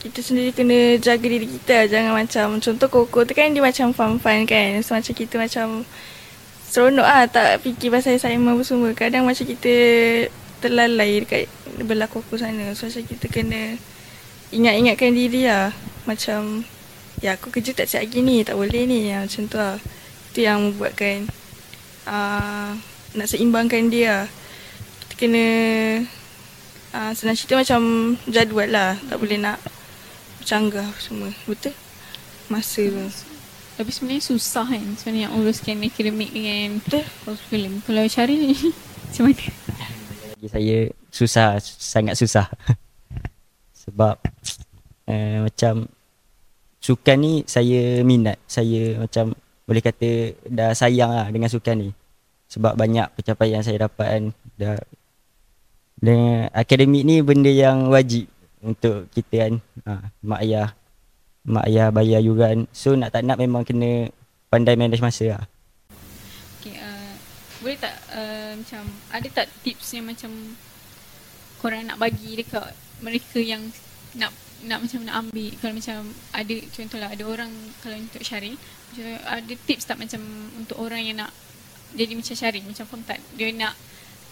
[0.02, 4.42] kita sendiri kena jaga diri kita jangan macam contoh koko tu kan dia macam fun-fun
[4.50, 4.82] kan.
[4.82, 5.86] So macam kita macam
[6.66, 8.90] seronok ah tak fikir pasal assignment apa semua.
[8.98, 9.74] Kadang macam kita
[10.58, 11.46] terlalai dekat
[11.86, 12.74] belah koko sana.
[12.74, 13.78] So macam kita kena
[14.50, 15.70] ingat-ingatkan diri lah.
[16.02, 16.66] Macam
[17.22, 19.06] ya aku kerja tak siap lagi ni tak boleh ni.
[19.06, 19.78] Ya, macam tu lah.
[20.34, 21.30] Itu yang membuatkan
[22.10, 22.74] uh,
[23.14, 24.26] nak seimbangkan dia lah.
[25.06, 25.46] kita kena
[26.94, 27.80] uh, senang cerita macam
[28.28, 28.96] jadual lah.
[29.08, 29.58] Tak boleh nak
[30.40, 31.32] bercanggah semua.
[31.44, 31.74] Betul?
[32.48, 32.84] Masa.
[32.84, 33.32] Tu
[33.72, 34.84] tapi sebenarnya susah kan.
[35.00, 37.04] Sebenarnya nak uruskan akademik dengan betul.
[37.48, 38.56] Film kalau Syaril ni
[39.08, 39.44] macam mana?
[40.36, 40.78] Bagi saya
[41.08, 42.46] susah, sangat susah.
[43.82, 44.16] Sebab
[45.08, 45.88] uh, macam
[46.78, 48.36] sukan ni saya minat.
[48.44, 49.32] Saya macam
[49.64, 51.90] boleh kata dah sayang lah dengan sukan ni.
[52.52, 54.24] Sebab banyak pencapaian saya dapat kan.
[54.60, 54.76] Dah,
[56.02, 58.26] dengan akademik ni benda yang wajib
[58.58, 59.54] untuk kita kan.
[59.86, 59.92] Ha,
[60.26, 60.74] mak ayah
[61.46, 62.66] mak ayah bayar yuran.
[62.74, 64.10] So nak tak nak memang kena
[64.50, 65.44] pandai manage masa lah.
[66.58, 67.14] okay, uh,
[67.62, 68.82] boleh tak uh, macam
[69.14, 70.30] ada tak tips yang macam
[71.62, 73.62] korang nak bagi dekat mereka yang
[74.18, 75.98] nak nak macam nak ambil kalau macam
[76.30, 77.50] ada contohlah ada orang
[77.82, 78.54] kalau untuk Syaril
[78.90, 80.22] macam ada tips tak macam
[80.58, 81.30] untuk orang yang nak
[81.94, 83.74] jadi macam Syaril macam faham tak dia nak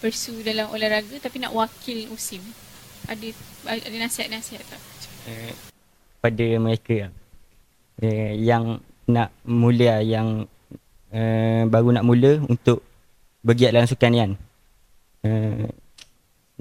[0.01, 2.41] pursue dalam olahraga tapi nak wakil USIM
[3.05, 3.27] ada
[3.69, 4.81] ada nasihat-nasihat tak
[5.29, 5.53] uh,
[6.21, 7.11] pada mereka lah.
[8.01, 10.49] uh, yang nak mula yang
[11.13, 12.85] uh, baru nak mula untuk
[13.41, 14.31] bergiat dalam sukan kan.
[15.21, 15.69] Uh,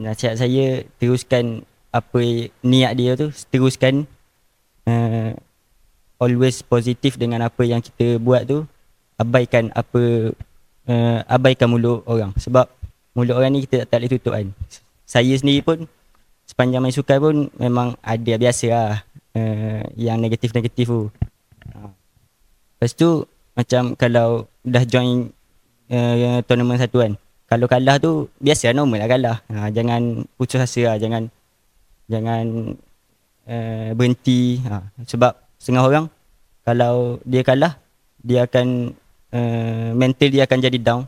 [0.00, 4.08] nasihat saya teruskan apa niat dia tu teruskan
[4.88, 5.32] uh,
[6.20, 8.64] always positif dengan apa yang kita buat tu
[9.20, 10.32] abaikan apa
[10.88, 12.68] uh, abaikan mulut orang sebab
[13.16, 14.46] mulut orang ni kita tak, tak boleh tutup kan
[15.10, 15.78] saya sendiri pun
[16.50, 18.90] sepanjang main sukan pun memang ada biasa lah
[19.38, 21.02] uh, yang negatif-negatif tu.
[21.70, 21.90] Ha.
[22.78, 25.30] Lepas tu macam kalau dah join
[25.90, 27.14] uh, tournament satu kan.
[27.50, 29.36] Kalau kalah tu biasa normal lah kalah.
[29.50, 30.96] Ha, jangan putus asa lah.
[31.02, 31.26] Jangan
[32.06, 32.74] jangan
[33.50, 34.62] uh, berhenti.
[34.62, 36.06] Ha, sebab setengah orang
[36.62, 37.74] kalau dia kalah
[38.22, 38.94] dia akan
[39.34, 41.02] uh, mental dia akan jadi down.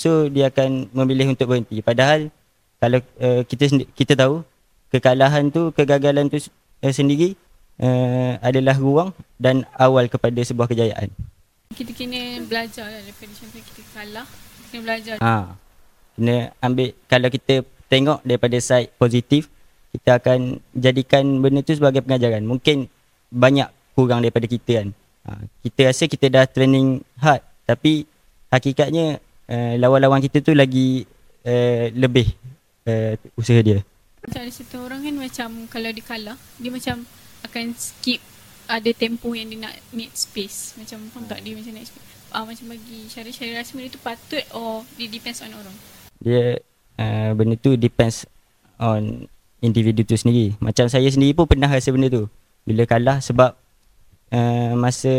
[0.00, 1.84] So dia akan memilih untuk berhenti.
[1.84, 2.32] Padahal
[2.80, 4.40] kalau uh, kita kita tahu
[4.88, 7.36] kekalahan tu kegagalan tu uh, sendiri
[7.76, 11.12] uh, adalah ruang dan awal kepada sebuah kejayaan.
[11.76, 14.26] Kita kena belajar lah daripada contoh kita kalah.
[14.72, 15.14] Kena belajar.
[15.20, 15.52] Ha.
[16.16, 17.54] Kena ambil kalau kita
[17.92, 19.52] tengok daripada side positif
[19.92, 22.48] kita akan jadikan benda tu sebagai pengajaran.
[22.48, 22.88] Mungkin
[23.28, 24.88] banyak kurang daripada kita kan.
[25.28, 25.44] Ha.
[25.60, 28.08] kita rasa kita dah training hard tapi
[28.48, 29.20] hakikatnya
[29.50, 31.04] uh, lawan-lawan kita tu lagi
[31.44, 32.30] uh, lebih
[32.86, 33.82] uh, usaha dia.
[34.22, 37.02] Macam ada satu orang kan macam kalau dia kalah, dia macam
[37.44, 38.20] akan skip
[38.70, 40.78] ada tempoh yang dia nak need space.
[40.78, 42.08] Macam faham tak dia macam nak space.
[42.30, 45.76] Ah, macam bagi syariah-syariah rasa benda tu patut or dia depends on orang?
[46.22, 46.62] Dia
[46.94, 48.22] uh, benda tu depends
[48.78, 49.26] on
[49.58, 50.54] individu tu sendiri.
[50.62, 52.30] Macam saya sendiri pun pernah rasa benda tu.
[52.62, 53.58] Bila kalah sebab
[54.30, 55.10] uh, masa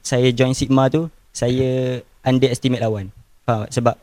[0.00, 3.12] saya join Sigma tu, saya underestimate lawan.
[3.44, 3.96] Faham Sebab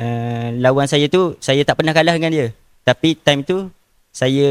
[0.00, 2.46] uh, lawan saya tu, saya tak pernah kalah dengan dia.
[2.84, 3.68] Tapi time tu,
[4.08, 4.48] saya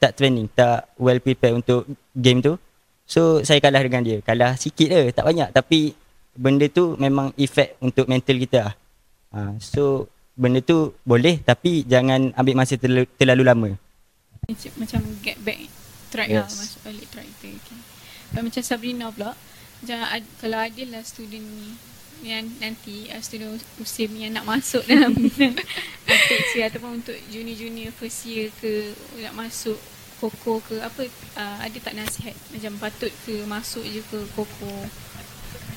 [0.00, 1.84] tak training, tak well prepared untuk
[2.16, 2.56] game tu.
[3.08, 4.18] So saya kalah dengan dia.
[4.24, 5.52] Kalah sikit je, tak banyak.
[5.52, 5.92] Tapi
[6.36, 8.74] benda tu memang efek untuk mental kita lah.
[9.28, 13.68] Ha, so benda tu boleh tapi jangan ambil masa terlalu, terlalu lama.
[14.80, 15.68] Macam get back
[16.08, 16.52] track lah, yes.
[16.52, 17.48] lah masuk balik track tu.
[17.52, 17.78] Okay.
[18.32, 19.32] Dan macam Sabrina pula,
[19.84, 21.76] macam ad, kalau ada lah student ni
[22.22, 25.14] yang nanti uh, student usim yang nak masuk dalam
[26.08, 28.92] atlet ataupun untuk junior-junior first year ke
[29.22, 29.78] nak masuk
[30.18, 31.06] koko ke apa
[31.38, 34.70] uh, ada tak nasihat macam patut ke masuk je ke koko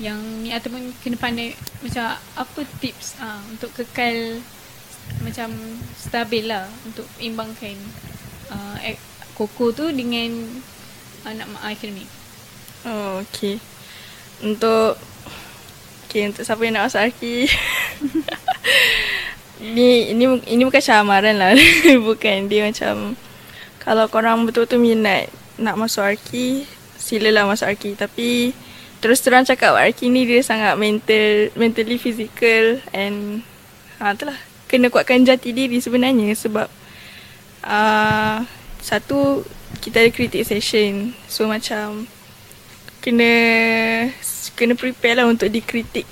[0.02, 1.54] yang ni ataupun kena pandai
[1.86, 4.42] macam apa tips uh, untuk kekal
[5.22, 5.54] macam
[5.94, 7.78] stabil lah untuk imbangkan
[8.50, 8.78] uh,
[9.38, 10.30] koko tu dengan
[11.26, 12.10] anak uh, akademik.
[12.82, 13.62] Oh, okay.
[14.42, 14.98] Untuk
[16.12, 17.48] Okay, untuk siapa yang nak masuk Arki
[19.64, 21.56] Ini ini ini bukan camaran lah
[22.12, 23.16] Bukan dia macam
[23.82, 26.70] kalau korang betul-betul minat nak masuk Arki,
[27.02, 27.98] silalah masuk Arki.
[27.98, 28.54] Tapi
[29.02, 33.42] terus terang cakap Arki ni dia sangat mental, mentally physical and
[33.98, 34.38] ha, itulah.
[34.70, 36.70] Kena kuatkan jati diri sebenarnya sebab
[37.66, 38.46] uh,
[38.80, 39.44] satu
[39.82, 41.18] kita ada critic session.
[41.26, 42.06] So macam
[43.02, 43.32] kena
[44.56, 46.06] kena prepare lah untuk dikritik.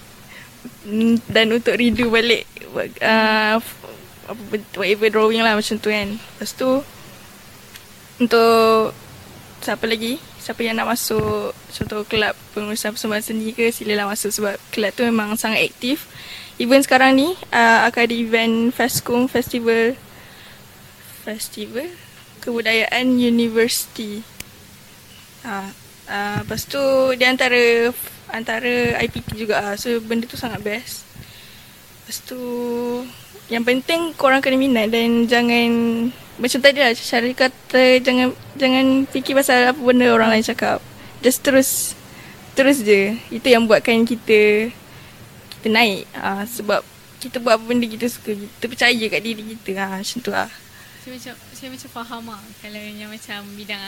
[1.29, 2.49] Dan untuk redo balik
[2.99, 3.61] uh,
[4.75, 6.17] whatever drawing lah macam tu kan.
[6.17, 6.81] Lepas tu
[8.19, 8.91] untuk
[9.61, 10.19] siapa lagi?
[10.39, 15.05] Siapa yang nak masuk contoh kelab pengurusan persembahan seni ke silalah masuk sebab kelab tu
[15.05, 16.09] memang sangat aktif.
[16.59, 19.95] Even sekarang ni uh, akan ada event Fescom Festival
[21.23, 21.87] Festival?
[22.43, 24.23] Kebudayaan University.
[25.43, 25.71] Uh,
[26.09, 26.81] uh, lepas tu
[27.15, 27.93] di antara
[28.33, 31.05] antara IPT juga uh, so benda tu sangat best
[32.03, 32.41] lepas tu
[33.49, 35.69] yang penting korang kena minat dan jangan
[36.39, 40.79] macam tadi lah Syarif kata jangan jangan fikir pasal apa benda orang lain cakap.
[41.19, 41.97] Just terus
[42.55, 43.19] terus je.
[43.27, 44.71] Itu yang buatkan kita
[45.59, 46.07] kita naik.
[46.15, 46.79] Ha, sebab
[47.19, 48.31] kita buat apa benda kita suka.
[48.37, 49.71] Kita percaya kat diri kita.
[49.75, 50.47] Ha, macam tu lah.
[51.03, 53.83] Saya macam, saya macam faham lah kalau yang macam bidang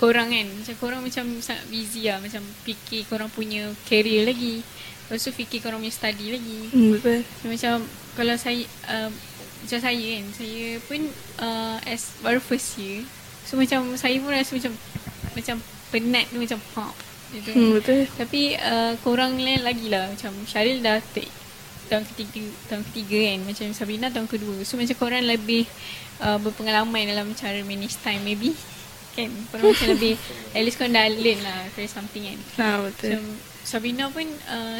[0.00, 0.46] korang kan.
[0.46, 2.18] Macam korang macam sangat busy lah.
[2.22, 4.60] Macam fikir korang punya career lagi.
[5.08, 6.60] Lepas tu fikir korang punya study lagi.
[6.72, 7.20] Hmm, betul.
[7.40, 7.74] So, macam
[8.18, 9.10] kalau saya uh,
[9.62, 11.00] macam saya kan saya pun
[11.42, 13.02] uh, as baru first year
[13.42, 14.72] so macam saya pun rasa macam
[15.34, 15.56] macam
[15.90, 16.94] penat tu macam pop
[17.34, 21.28] gitu hmm, betul tapi uh, korang lain lagi lah macam Syaril dah take
[21.88, 25.64] tahun ketiga tahun ketiga kan macam Sabrina tahun kedua so macam korang lebih
[26.20, 28.52] uh, berpengalaman dalam cara manage time maybe
[29.18, 29.30] kan?
[29.50, 30.14] Korang macam lebih
[30.54, 32.38] at least korang dah learn lah for something kan?
[32.56, 33.18] Nah, betul.
[33.18, 33.18] So,
[33.76, 34.78] Sabrina pun uh,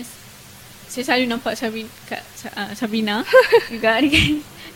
[0.88, 2.22] saya selalu nampak Sabrina, Kak,
[2.56, 3.20] uh, Sabrina
[3.68, 4.04] juga kan?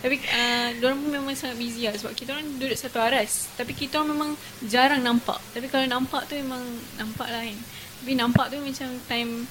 [0.02, 3.46] Tapi uh, Diorang pun memang sangat busy lah Sebab kita orang duduk satu aras.
[3.54, 4.30] Tapi kita orang memang
[4.66, 5.38] jarang nampak.
[5.54, 6.58] Tapi kalau nampak tu memang
[6.98, 7.58] Nampak lah kan?
[8.02, 9.46] Tapi nampak tu macam time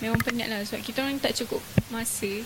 [0.00, 1.60] Memang penat lah Sebab kita orang tak cukup
[1.92, 2.40] masa.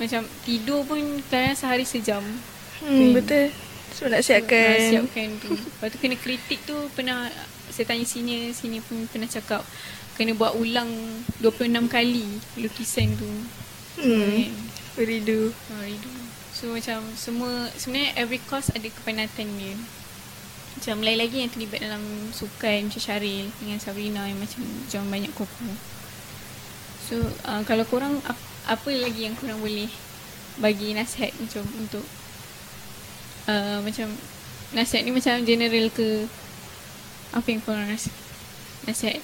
[0.00, 2.24] Macam tidur pun Kadang sehari sejam.
[2.80, 3.12] Hmm, kan?
[3.12, 3.52] Betul
[3.94, 7.30] So nak siapkan Nak siapkan tu Lepas tu kena kritik tu Pernah
[7.70, 9.62] Saya tanya sini Sini pun pernah cakap
[10.18, 10.90] Kena buat ulang
[11.38, 12.26] 26 kali
[12.58, 13.30] Lukisan tu
[14.02, 14.50] Hmm kan?
[14.98, 16.10] Redo oh, Redo
[16.54, 19.74] So macam semua sebenarnya every course ada kepenatan dia.
[20.78, 25.32] macam lain lagi yang terlibat dalam sukan macam Syaril dengan Sabrina yang macam macam banyak
[25.34, 25.70] kuku.
[27.10, 29.90] So uh, kalau korang ap- apa lagi yang korang boleh
[30.62, 32.06] bagi nasihat macam untuk
[33.46, 34.08] uh, macam
[34.72, 36.26] nasihat ni macam general ke
[37.30, 38.10] apa yang korang rasa
[38.84, 39.22] nasihat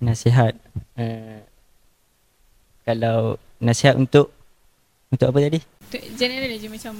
[0.00, 0.56] Nasihat
[0.96, 1.40] uh,
[2.82, 4.32] kalau nasihat untuk
[5.12, 5.60] untuk apa tadi?
[5.60, 6.94] untuk general je macam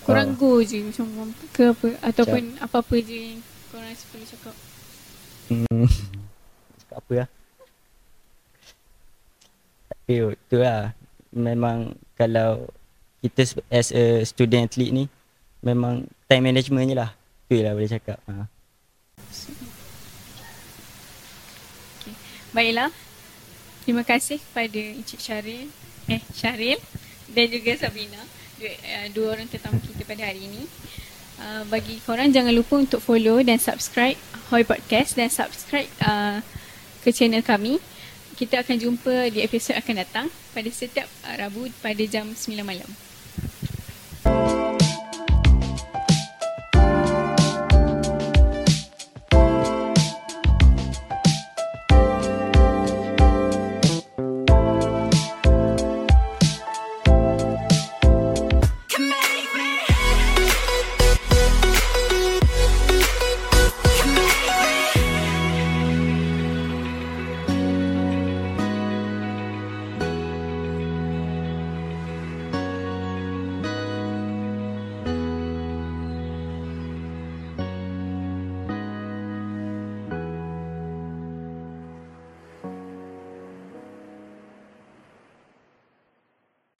[0.00, 0.36] korang Oh.
[0.38, 1.06] go je macam
[1.52, 4.56] ke apa ataupun apa-apa je yang korang rasa perlu cakap
[5.50, 5.90] Hmm.
[6.80, 7.28] Cakap apa lah?
[9.90, 10.14] Tapi
[10.46, 10.94] tu lah.
[11.34, 12.70] Memang kalau
[13.20, 15.04] kita as a student athlete ni
[15.60, 17.10] memang time management je lah.
[17.46, 18.18] Tu lah boleh cakap.
[18.24, 18.48] Ha.
[22.50, 22.90] Baiklah.
[23.84, 25.66] Terima kasih kepada Encik Syaril,
[26.06, 26.78] eh Syaril
[27.32, 28.20] dan juga Sabrina,
[28.60, 30.62] dua, uh, dua orang tetamu kita pada hari ini.
[31.40, 34.20] Uh, bagi korang jangan lupa untuk follow dan subscribe
[34.52, 36.44] Hoi Podcast dan subscribe uh,
[37.00, 37.80] ke channel kami.
[38.36, 43.09] Kita akan jumpa di episod akan datang pada setiap uh, Rabu pada jam 9 malam.